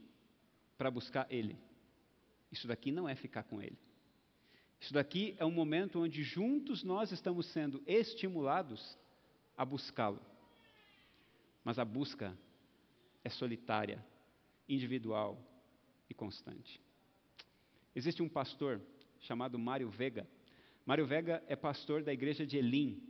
[0.79, 1.59] para buscar ele.
[2.53, 3.77] Isso daqui não é ficar com ele.
[4.81, 8.97] Isso daqui é um momento onde juntos nós estamos sendo estimulados
[9.57, 10.23] a buscá-lo.
[11.65, 12.39] Mas a busca
[13.25, 14.05] é solitária,
[14.69, 15.37] individual
[16.09, 16.81] e constante.
[17.97, 18.81] Existe um pastor
[19.19, 20.25] chamado Mário Vega.
[20.85, 23.03] Mário Vega é pastor da igreja de Elim.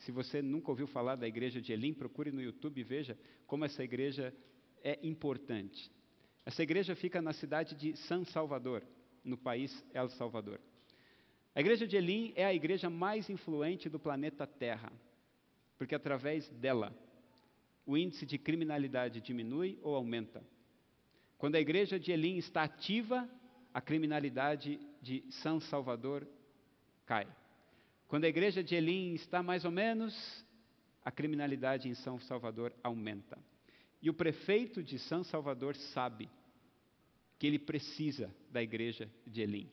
[0.00, 3.64] Se você nunca ouviu falar da igreja de Elim, procure no YouTube e veja como
[3.64, 4.34] essa igreja
[4.82, 5.90] é importante.
[6.44, 8.82] Essa igreja fica na cidade de San Salvador,
[9.22, 10.58] no país El Salvador.
[11.54, 14.90] A igreja de Elim é a igreja mais influente do planeta Terra,
[15.76, 16.96] porque através dela
[17.84, 20.42] o índice de criminalidade diminui ou aumenta.
[21.36, 23.28] Quando a igreja de Elim está ativa,
[23.74, 26.26] a criminalidade de São Salvador
[27.04, 27.26] cai.
[28.10, 30.44] Quando a igreja de Elim está mais ou menos,
[31.04, 33.38] a criminalidade em São Salvador aumenta.
[34.02, 36.28] E o prefeito de São Salvador sabe
[37.38, 39.70] que ele precisa da igreja de Elim.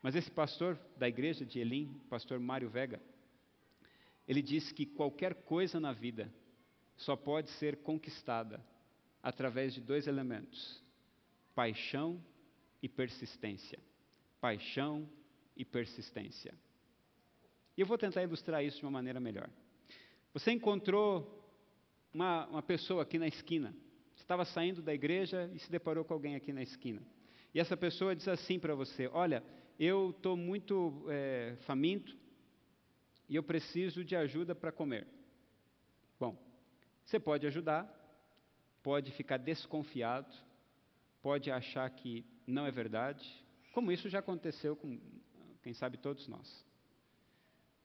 [0.00, 3.02] Mas esse pastor da igreja de Elim, pastor Mário Vega,
[4.28, 6.32] ele diz que qualquer coisa na vida
[6.96, 8.64] só pode ser conquistada
[9.20, 10.80] através de dois elementos:
[11.56, 12.24] paixão
[12.80, 13.80] e persistência.
[14.40, 15.10] Paixão
[15.56, 16.54] e persistência.
[17.76, 19.48] E eu vou tentar ilustrar isso de uma maneira melhor.
[20.32, 21.40] Você encontrou
[22.12, 23.74] uma, uma pessoa aqui na esquina,
[24.16, 27.02] estava saindo da igreja e se deparou com alguém aqui na esquina.
[27.54, 29.42] E essa pessoa diz assim para você: Olha,
[29.78, 32.16] eu estou muito é, faminto
[33.28, 35.06] e eu preciso de ajuda para comer.
[36.18, 36.36] Bom,
[37.04, 37.88] você pode ajudar,
[38.82, 40.32] pode ficar desconfiado,
[41.22, 45.00] pode achar que não é verdade, como isso já aconteceu com,
[45.62, 46.64] quem sabe, todos nós.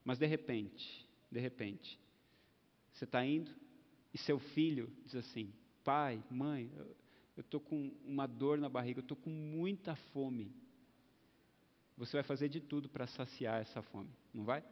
[0.05, 1.99] Mas de repente, de repente,
[2.93, 3.51] você está indo
[4.13, 5.51] e seu filho diz assim:
[5.83, 6.71] pai, mãe,
[7.35, 10.55] eu estou com uma dor na barriga, eu estou com muita fome
[11.97, 14.63] você vai fazer de tudo para saciar essa fome, não vai?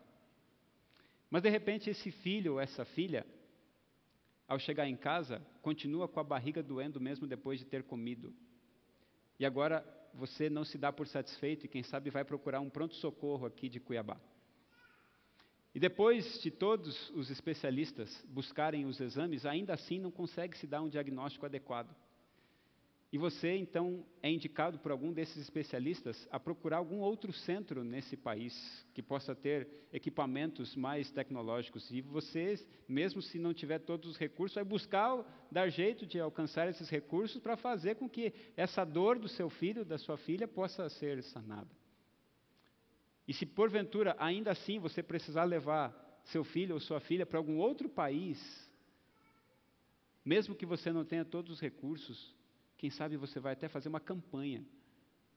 [1.30, 3.26] Mas de repente esse filho ou essa filha,
[4.48, 8.34] ao chegar em casa, continua com a barriga doendo mesmo depois de ter comido.
[9.40, 13.46] E agora você não se dá por satisfeito e quem sabe vai procurar um pronto-socorro
[13.46, 14.20] aqui de Cuiabá.
[15.74, 20.82] E depois de todos os especialistas buscarem os exames, ainda assim não consegue se dar
[20.82, 21.96] um diagnóstico adequado.
[23.14, 28.18] E você, então, é indicado por algum desses especialistas a procurar algum outro centro nesse
[28.18, 28.56] país
[28.92, 31.92] que possa ter equipamentos mais tecnológicos.
[31.92, 32.56] E você,
[32.88, 37.40] mesmo se não tiver todos os recursos, vai buscar dar jeito de alcançar esses recursos
[37.40, 41.70] para fazer com que essa dor do seu filho, da sua filha, possa ser sanada.
[43.28, 45.94] E se porventura ainda assim você precisar levar
[46.26, 48.40] seu filho ou sua filha para algum outro país,
[50.24, 52.36] mesmo que você não tenha todos os recursos,
[52.78, 54.66] quem sabe você vai até fazer uma campanha,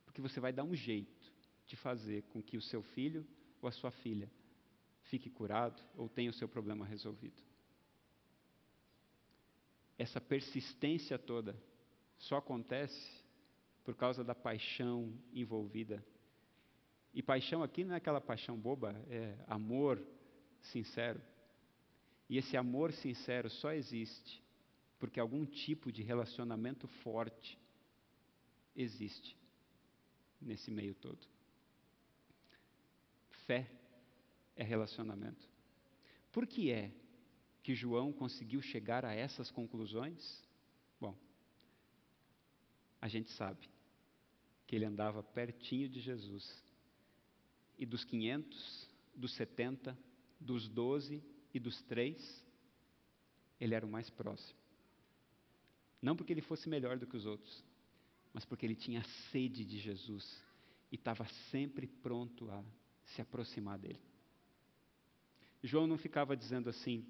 [0.04, 1.32] porque você vai dar um jeito
[1.66, 3.26] de fazer com que o seu filho
[3.60, 4.30] ou a sua filha
[5.02, 7.42] fique curado ou tenha o seu problema resolvido.
[9.98, 11.56] Essa persistência toda
[12.18, 13.24] só acontece
[13.84, 16.04] por causa da paixão envolvida.
[17.16, 20.06] E paixão aqui não é aquela paixão boba, é amor
[20.60, 21.18] sincero.
[22.28, 24.44] E esse amor sincero só existe
[24.98, 27.58] porque algum tipo de relacionamento forte
[28.74, 29.34] existe
[30.38, 31.26] nesse meio todo.
[33.46, 33.66] Fé
[34.54, 35.48] é relacionamento.
[36.30, 36.92] Por que é
[37.62, 40.44] que João conseguiu chegar a essas conclusões?
[41.00, 41.16] Bom,
[43.00, 43.70] a gente sabe
[44.66, 46.65] que ele andava pertinho de Jesus.
[47.78, 49.96] E dos 500, dos 70,
[50.40, 51.22] dos 12
[51.52, 52.44] e dos três,
[53.60, 54.58] ele era o mais próximo.
[56.00, 57.64] Não porque ele fosse melhor do que os outros,
[58.32, 60.44] mas porque ele tinha sede de Jesus.
[60.92, 62.62] e estava sempre pronto a
[63.06, 64.00] se aproximar dele.
[65.62, 67.04] João não ficava dizendo assim: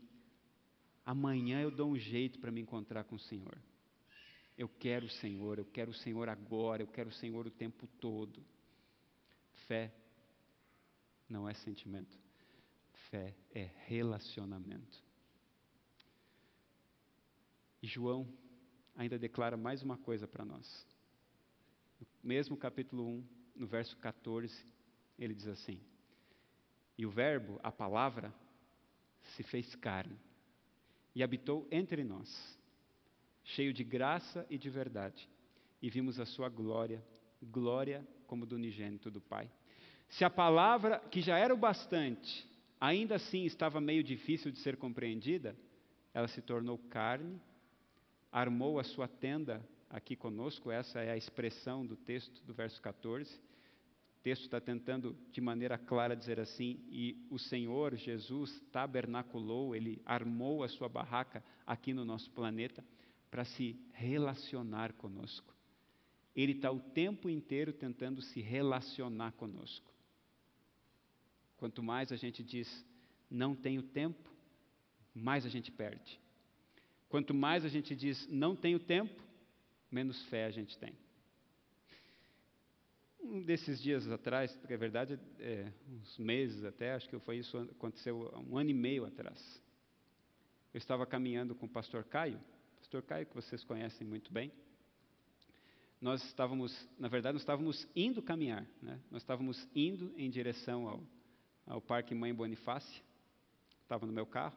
[1.05, 3.59] amanhã eu dou um jeito para me encontrar com o Senhor.
[4.57, 7.87] Eu quero o Senhor, eu quero o Senhor agora, eu quero o Senhor o tempo
[8.01, 8.43] todo.
[9.67, 9.93] Fé
[11.29, 12.19] não é sentimento,
[13.11, 15.05] fé é relacionamento.
[17.83, 18.27] E João
[18.95, 20.87] ainda declara mais uma coisa para nós.
[22.01, 23.25] No mesmo capítulo 1,
[23.57, 24.53] no verso 14,
[25.19, 25.81] ele diz assim:
[26.97, 28.33] E o Verbo, a palavra,
[29.35, 30.19] se fez carne
[31.15, 32.59] e habitou entre nós,
[33.43, 35.29] cheio de graça e de verdade,
[35.81, 37.03] e vimos a sua glória,
[37.43, 39.51] glória como do unigênito do Pai.
[40.09, 42.47] Se a palavra, que já era o bastante,
[42.81, 45.57] ainda assim estava meio difícil de ser compreendida,
[46.15, 47.41] ela se tornou carne,
[48.31, 53.39] armou a sua tenda aqui conosco, essa é a expressão do texto do verso 14,
[54.27, 60.65] texto está tentando de maneira clara dizer assim: e o Senhor Jesus tabernaculou, ele armou
[60.65, 62.85] a sua barraca aqui no nosso planeta
[63.31, 65.55] para se relacionar conosco.
[66.35, 69.95] Ele está o tempo inteiro tentando se relacionar conosco.
[71.57, 72.85] Quanto mais a gente diz
[73.31, 74.31] não tenho tempo,
[75.15, 76.21] mais a gente perde.
[77.09, 79.23] Quanto mais a gente diz não tenho tempo,
[79.91, 80.95] menos fé a gente tem
[83.29, 87.59] um desses dias atrás, porque é verdade, é, uns meses até, acho que foi isso
[87.59, 89.63] aconteceu um ano e meio atrás.
[90.73, 92.41] Eu estava caminhando com o pastor Caio,
[92.79, 94.53] pastor Caio que vocês conhecem muito bem.
[96.01, 99.01] Nós estávamos, na verdade, nós estávamos indo caminhar, né?
[99.11, 101.03] Nós estávamos indo em direção ao,
[101.67, 103.03] ao Parque Mãe Bonifácia.
[103.83, 104.57] Estava no meu carro.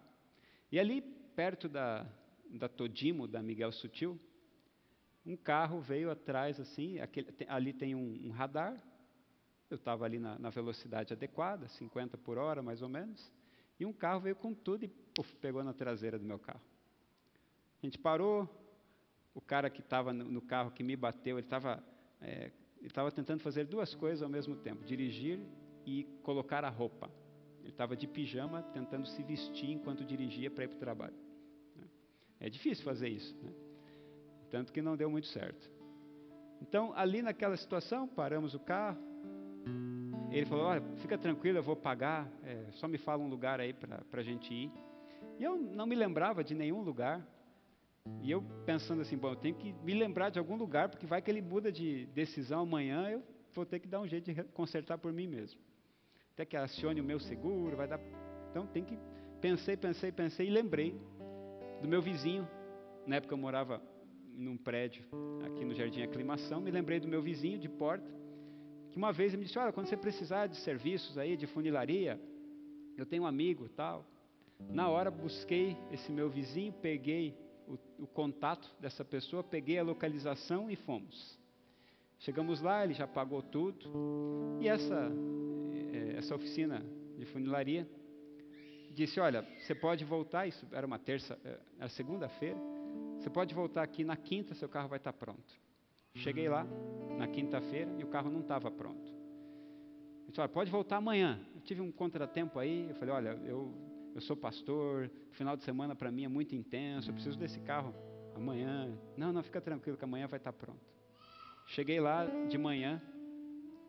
[0.71, 1.01] E ali
[1.35, 2.05] perto da
[2.49, 4.19] da Todimo, da Miguel Sutil,
[5.25, 8.75] um carro veio atrás assim, aquele, ali tem um, um radar,
[9.69, 13.31] eu estava ali na, na, velocidade adequada, 50 por hora mais ou menos,
[13.79, 16.61] e um carro veio com tudo e puff, pegou na traseira do meu carro.
[17.81, 18.49] A gente parou,
[19.33, 21.83] o cara que estava no, no, carro que me bateu, ele estava
[22.19, 22.51] é,
[23.13, 25.39] tentando fazer duas coisas ao mesmo tempo, dirigir
[25.85, 27.09] e colocar a roupa.
[27.59, 31.15] Ele estava de pijama, tentando se vestir enquanto dirigia para ir para o trabalho.
[32.39, 33.51] É difícil fazer isso, né?
[34.49, 35.69] Tanto que não deu muito certo.
[36.61, 38.97] Então, ali naquela situação, paramos o carro.
[40.31, 42.31] Ele falou: Olha, fica tranquilo, eu vou pagar.
[42.43, 44.71] É, só me fala um lugar aí para a gente ir.
[45.37, 47.25] E eu não me lembrava de nenhum lugar.
[48.21, 51.21] E eu pensando assim: Bom, eu tenho que me lembrar de algum lugar, porque vai
[51.21, 53.23] que ele muda de decisão amanhã, eu
[53.53, 55.59] vou ter que dar um jeito de consertar por mim mesmo.
[56.39, 57.99] Até que acione o meu seguro, vai dar.
[58.49, 58.97] Então, tem que.
[59.41, 60.97] Pensei, pensei, pensei e lembrei
[61.81, 62.47] do meu vizinho.
[63.05, 63.81] Na época eu morava
[64.33, 65.03] num prédio
[65.45, 68.09] aqui no Jardim Aclimação, me lembrei do meu vizinho de porta,
[68.89, 72.17] que uma vez ele me disse: Olha, quando você precisar de serviços aí, de funilaria,
[72.95, 74.05] eu tenho um amigo tal.
[74.69, 77.35] Na hora busquei esse meu vizinho, peguei
[77.67, 81.37] o, o contato dessa pessoa, peguei a localização e fomos.
[82.19, 85.09] Chegamos lá, ele já pagou tudo, e essa,
[85.93, 86.85] eh, essa oficina
[87.17, 87.87] de funilaria
[88.93, 90.45] disse: Olha, você pode voltar.
[90.45, 92.57] Isso era uma terça, eh, era segunda-feira.
[93.17, 95.53] Você pode voltar aqui na quinta, seu carro vai estar pronto.
[96.13, 96.65] Cheguei lá
[97.17, 99.07] na quinta-feira e o carro não estava pronto.
[99.09, 101.39] Ele disse, olha, pode voltar amanhã.
[101.55, 103.73] Eu tive um contratempo aí, eu falei, olha, eu,
[104.13, 107.93] eu sou pastor, final de semana para mim é muito intenso, eu preciso desse carro
[108.35, 108.97] amanhã.
[109.17, 110.98] Não, não, fica tranquilo que amanhã vai estar pronto.
[111.69, 112.99] Cheguei lá de manhã,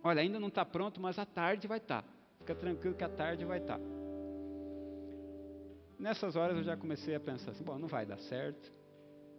[0.02, 2.04] olha, ainda não está pronto, mas à tarde vai estar.
[2.38, 3.80] Fica tranquilo que à tarde vai estar.
[5.98, 8.70] Nessas horas eu já comecei a pensar assim, bom, não vai dar certo.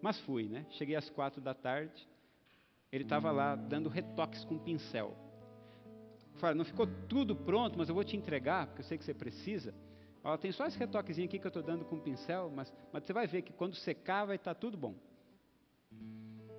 [0.01, 0.65] Mas fui, né?
[0.71, 2.07] Cheguei às quatro da tarde,
[2.91, 5.15] ele estava lá dando retoques com pincel.
[6.37, 9.13] Falei, não ficou tudo pronto, mas eu vou te entregar, porque eu sei que você
[9.13, 9.71] precisa.
[10.23, 13.13] Ó, tem só esse retoquezinho aqui que eu estou dando com pincel, mas, mas você
[13.13, 14.95] vai ver que quando secar vai estar tá tudo bom.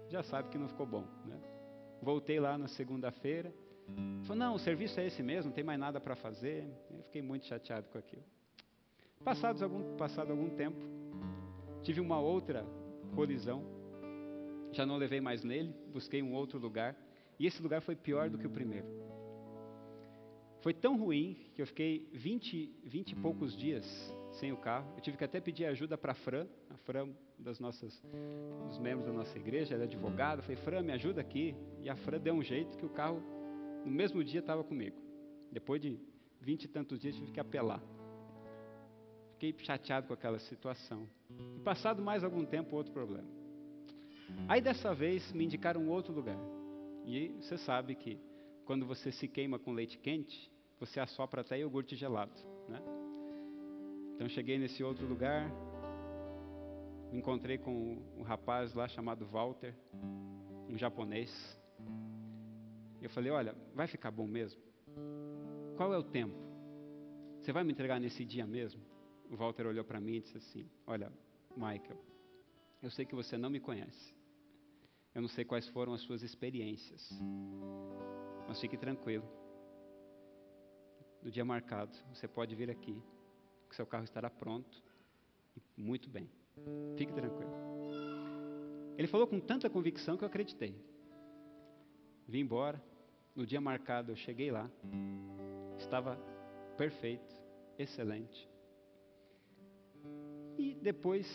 [0.09, 1.41] Já sabe que não ficou bom, né?
[2.03, 3.55] Voltei lá na segunda-feira.
[4.25, 6.69] Falei, não, o serviço é esse mesmo, não tem mais nada para fazer.
[6.91, 8.25] Eu fiquei muito chateado com aquilo.
[9.25, 10.77] Passados algum, passado algum tempo,
[11.83, 12.67] tive uma outra
[13.15, 13.65] colisão.
[14.73, 16.97] Já não levei mais nele, busquei um outro lugar.
[17.39, 18.87] E esse lugar foi pior do que o primeiro.
[20.61, 23.85] Foi tão ruim que eu fiquei 20, 20 e poucos dias
[24.33, 24.93] sem o carro.
[24.97, 28.03] Eu tive que até pedir ajuda para a Fran, a Fran das nossas,
[28.68, 30.43] dos membros da nossa igreja, ela é advogada.
[30.43, 31.55] Falei, Fran, me ajuda aqui.
[31.80, 33.22] E a Fran deu um jeito que o carro,
[33.85, 34.97] no mesmo dia, estava comigo.
[35.51, 35.99] Depois de
[36.41, 37.83] vinte e tantos dias, tive que apelar.
[39.33, 41.09] Fiquei chateado com aquela situação.
[41.57, 43.28] E passado mais algum tempo, outro problema.
[44.49, 46.39] Aí dessa vez me indicaram outro lugar.
[47.05, 48.18] E você sabe que
[48.64, 52.33] quando você se queima com leite quente, você assopra até iogurte gelado,
[52.68, 52.80] né?
[54.23, 55.51] Então cheguei nesse outro lugar,
[57.11, 59.75] me encontrei com um rapaz lá chamado Walter,
[60.68, 61.29] um japonês.
[63.01, 64.62] Eu falei: Olha, vai ficar bom mesmo?
[65.77, 66.37] Qual é o tempo?
[67.41, 68.81] Você vai me entregar nesse dia mesmo?
[69.29, 71.12] O Walter olhou para mim e disse assim: Olha,
[71.57, 72.01] Michael,
[72.81, 74.14] eu sei que você não me conhece.
[75.12, 77.11] Eu não sei quais foram as suas experiências.
[78.47, 79.29] Mas fique tranquilo.
[81.20, 83.03] No dia marcado, você pode vir aqui,
[83.73, 84.83] que seu carro estará pronto.
[85.77, 86.29] Muito bem.
[86.97, 87.51] Fique tranquilo.
[88.99, 90.77] Ele falou com tanta convicção que eu acreditei.
[92.29, 92.81] Vim embora.
[93.35, 94.70] No dia marcado, eu cheguei lá.
[95.79, 96.16] Estava
[96.77, 97.35] perfeito,
[97.79, 98.47] excelente.
[100.59, 101.27] E depois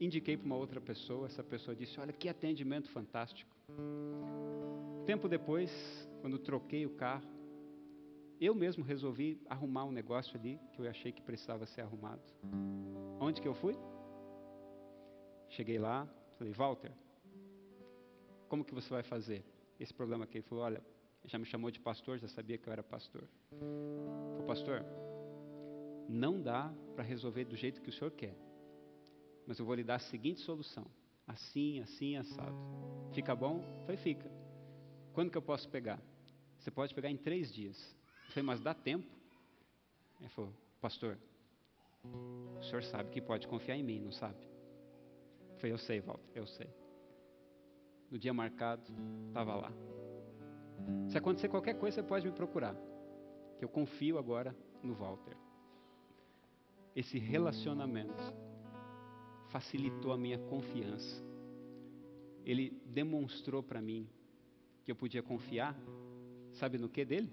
[0.00, 1.26] indiquei para uma outra pessoa.
[1.26, 3.54] Essa pessoa disse: Olha, que atendimento fantástico.
[5.04, 5.70] Tempo depois,
[6.22, 7.28] quando troquei o carro,
[8.44, 12.22] eu mesmo resolvi arrumar um negócio ali que eu achei que precisava ser arrumado.
[13.20, 13.76] Onde que eu fui?
[15.48, 16.92] Cheguei lá, falei, Walter,
[18.48, 19.44] como que você vai fazer
[19.78, 20.38] esse problema aqui?
[20.38, 20.82] Ele falou, olha,
[21.24, 23.28] já me chamou de pastor, já sabia que eu era pastor.
[23.50, 24.84] Falei, pastor,
[26.08, 28.36] não dá para resolver do jeito que o senhor quer,
[29.46, 30.86] mas eu vou lhe dar a seguinte solução:
[31.26, 32.56] assim, assim, assado.
[33.12, 33.62] Fica bom?
[33.82, 34.30] Falei, fica.
[35.12, 36.00] Quando que eu posso pegar?
[36.58, 38.01] Você pode pegar em três dias.
[38.32, 39.06] Eu falei, mas dá tempo?
[40.18, 41.18] Ele falou, pastor,
[42.58, 44.42] o senhor sabe que pode confiar em mim, não sabe?
[45.50, 46.70] Eu falei, eu sei, Walter, eu sei.
[48.10, 48.90] No dia marcado,
[49.28, 49.70] estava lá.
[51.10, 52.74] Se acontecer qualquer coisa, você pode me procurar.
[53.58, 55.36] Que eu confio agora no Walter.
[56.96, 58.22] Esse relacionamento
[59.50, 61.22] facilitou a minha confiança.
[62.46, 64.08] Ele demonstrou para mim
[64.84, 65.78] que eu podia confiar,
[66.54, 67.30] sabe no que dele?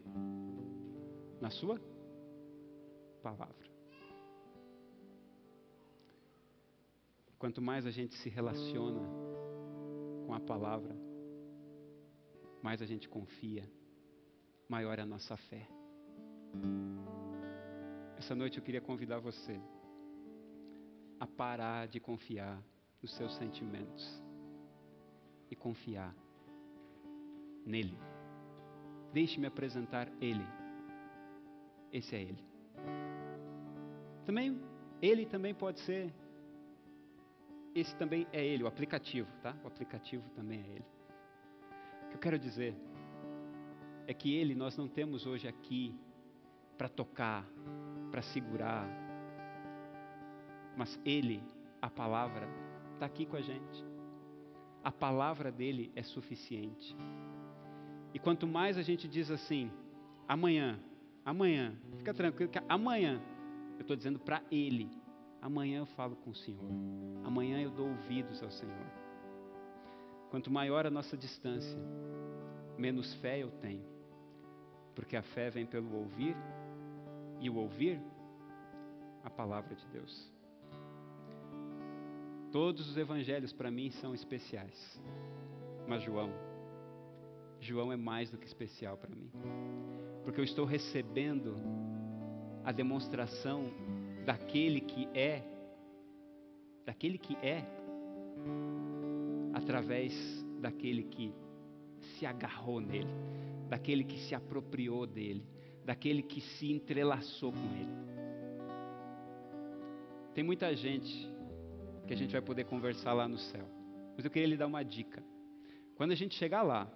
[1.42, 1.80] Na sua
[3.22, 3.70] palavra.
[7.38, 9.02] Quanto mais a gente se relaciona
[10.26, 10.94] com a palavra,
[12.62, 13.64] mais a gente confia,
[14.68, 15.68] maior é a nossa fé.
[18.18, 19.60] Essa noite eu queria convidar você
[21.20, 22.62] a parar de confiar
[23.02, 24.22] nos seus sentimentos
[25.50, 26.14] e confiar
[27.66, 27.98] nele.
[29.14, 30.59] Deixe-me apresentar ele.
[31.92, 32.44] Esse é ele.
[34.26, 34.62] Também,
[35.02, 36.14] ele também pode ser.
[37.74, 39.56] Esse também é ele, o aplicativo, tá?
[39.64, 40.86] O aplicativo também é ele.
[42.06, 42.76] O que eu quero dizer
[44.08, 45.96] é que ele nós não temos hoje aqui
[46.78, 47.46] para tocar,
[48.12, 48.88] para segurar,
[50.76, 51.44] mas ele,
[51.82, 52.48] a palavra,
[52.94, 53.86] está aqui com a gente.
[54.84, 56.96] A palavra dele é suficiente.
[58.14, 59.72] E quanto mais a gente diz assim,
[60.28, 60.80] amanhã,
[61.30, 63.21] amanhã, fica tranquilo que amanhã,
[63.75, 64.89] eu estou dizendo para Ele,
[65.41, 66.71] amanhã eu falo com o Senhor,
[67.23, 68.86] amanhã eu dou ouvidos ao Senhor.
[70.32, 71.80] Quanto maior a nossa distância,
[72.77, 73.86] menos fé eu tenho,
[74.95, 76.36] porque a fé vem pelo ouvir,
[77.39, 78.01] e o ouvir,
[79.23, 80.32] a palavra de Deus.
[82.51, 84.99] Todos os evangelhos para mim são especiais,
[85.88, 86.34] mas João,
[87.59, 89.32] João é mais do que especial para mim,
[90.30, 91.55] porque eu estou recebendo
[92.63, 93.73] a demonstração
[94.27, 95.41] daquele que é,
[96.86, 97.65] daquele que é,
[99.55, 100.13] através
[100.61, 101.34] daquele que
[101.99, 103.09] se agarrou nele,
[103.69, 105.43] daquele que se apropriou dele,
[105.84, 107.97] daquele que se entrelaçou com ele.
[110.36, 111.27] Tem muita gente
[112.05, 113.65] que a gente vai poder conversar lá no céu,
[114.15, 115.23] mas eu queria lhe dar uma dica.
[115.95, 116.88] Quando a gente chegar lá,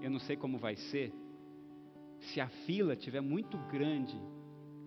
[0.00, 1.12] eu não sei como vai ser,
[2.20, 4.20] se a fila tiver muito grande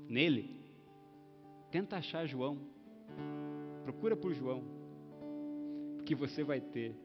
[0.08, 0.60] nele,
[1.72, 2.58] tenta achar João.
[3.84, 4.64] Procura por João.
[5.98, 6.96] Porque você vai ter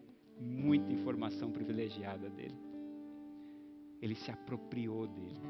[0.41, 2.57] muita informação privilegiada dele.
[4.01, 5.41] Ele se apropriou dele.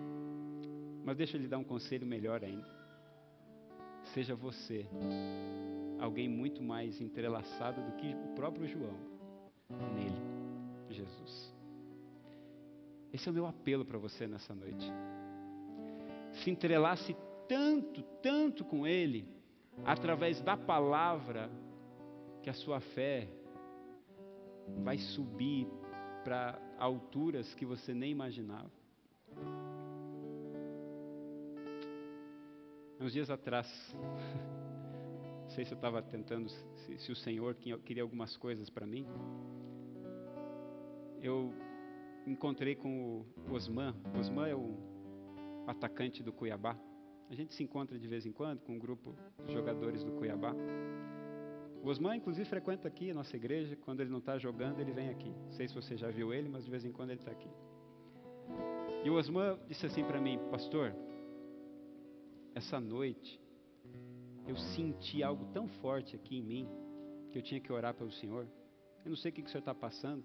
[1.04, 2.78] Mas deixa eu lhe dar um conselho melhor ainda.
[4.14, 4.86] Seja você
[5.98, 8.96] alguém muito mais entrelaçado do que o próprio João
[9.94, 10.16] nele,
[10.88, 11.57] Jesus.
[13.12, 14.84] Esse é o meu apelo para você nessa noite.
[16.42, 17.16] Se entrelace
[17.48, 19.26] tanto, tanto com Ele,
[19.84, 21.50] através da palavra,
[22.42, 23.28] que a sua fé
[24.84, 25.66] vai subir
[26.22, 28.70] para alturas que você nem imaginava.
[33.00, 33.66] Uns dias atrás,
[35.44, 39.06] não sei se eu estava tentando, se, se, o Senhor queria algumas coisas para mim.
[41.22, 41.54] Eu
[42.30, 43.94] encontrei com o Osman.
[44.18, 44.76] Osman é o
[45.66, 46.78] atacante do Cuiabá.
[47.30, 49.14] A gente se encontra de vez em quando com um grupo
[49.46, 50.54] de jogadores do Cuiabá.
[51.82, 53.76] O Osman, inclusive, frequenta aqui a nossa igreja.
[53.76, 55.30] Quando ele não está jogando, ele vem aqui.
[55.30, 57.50] Não sei se você já viu ele, mas de vez em quando ele está aqui.
[59.04, 60.94] E o Osman disse assim para mim, pastor,
[62.54, 63.40] essa noite
[64.46, 66.68] eu senti algo tão forte aqui em mim
[67.30, 68.48] que eu tinha que orar pelo Senhor.
[69.04, 70.24] Eu não sei o que, que o Senhor está passando,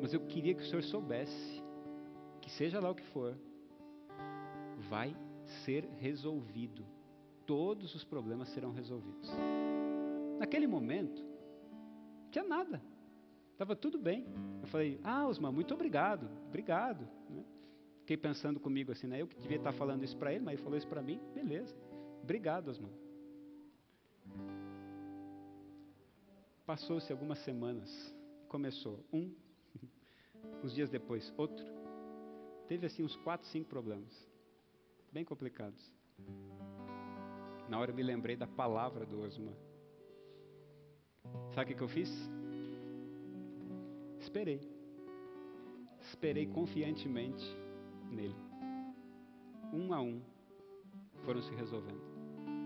[0.00, 1.62] mas eu queria que o Senhor soubesse
[2.40, 3.36] que, seja lá o que for,
[4.88, 5.16] vai
[5.64, 6.86] ser resolvido.
[7.44, 9.28] Todos os problemas serão resolvidos.
[10.38, 12.82] Naquele momento, não tinha nada.
[13.52, 14.26] Estava tudo bem.
[14.60, 17.08] Eu falei, ah, Osman, muito obrigado, obrigado.
[17.30, 17.44] Né?
[18.00, 19.20] Fiquei pensando comigo assim, né?
[19.20, 21.74] Eu que devia estar falando isso para ele, mas ele falou isso para mim, beleza.
[22.22, 22.92] Obrigado, Osman.
[26.64, 28.14] Passou-se algumas semanas,
[28.46, 29.34] começou um,
[30.62, 31.64] uns dias depois outro.
[32.68, 34.28] Teve assim uns quatro, cinco problemas,
[35.12, 35.80] bem complicados.
[37.68, 39.56] Na hora eu me lembrei da palavra do Osman.
[41.54, 42.10] Sabe o que eu fiz?
[44.20, 44.60] Esperei.
[46.00, 47.44] Esperei confiantemente
[48.10, 48.36] nele.
[49.72, 50.22] Um a um
[51.24, 52.02] foram se resolvendo.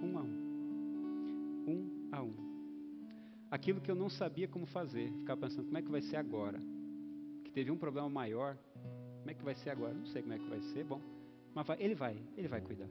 [0.03, 1.65] Um a um.
[1.67, 2.50] Um a um.
[3.51, 6.61] Aquilo que eu não sabia como fazer, ficar pensando como é que vai ser agora.
[7.45, 8.57] Que teve um problema maior,
[9.19, 9.93] como é que vai ser agora?
[9.93, 11.01] Não sei como é que vai ser, bom.
[11.55, 12.89] Mas vai, ele vai, ele vai cuidar.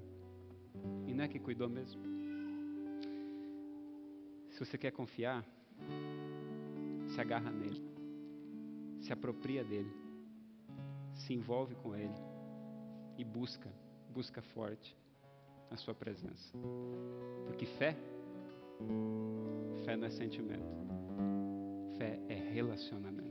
[1.08, 2.02] E não é que cuidou mesmo?
[4.52, 5.46] Se você quer confiar,
[7.08, 7.82] se agarra nele,
[9.00, 9.92] se apropria dele,
[11.14, 12.14] se envolve com ele
[13.18, 13.70] e busca,
[14.14, 14.98] busca forte
[15.72, 16.58] a sua presença.
[17.46, 17.96] Porque fé,
[19.86, 20.64] fé não é sentimento,
[21.98, 23.29] fé é relacionamento.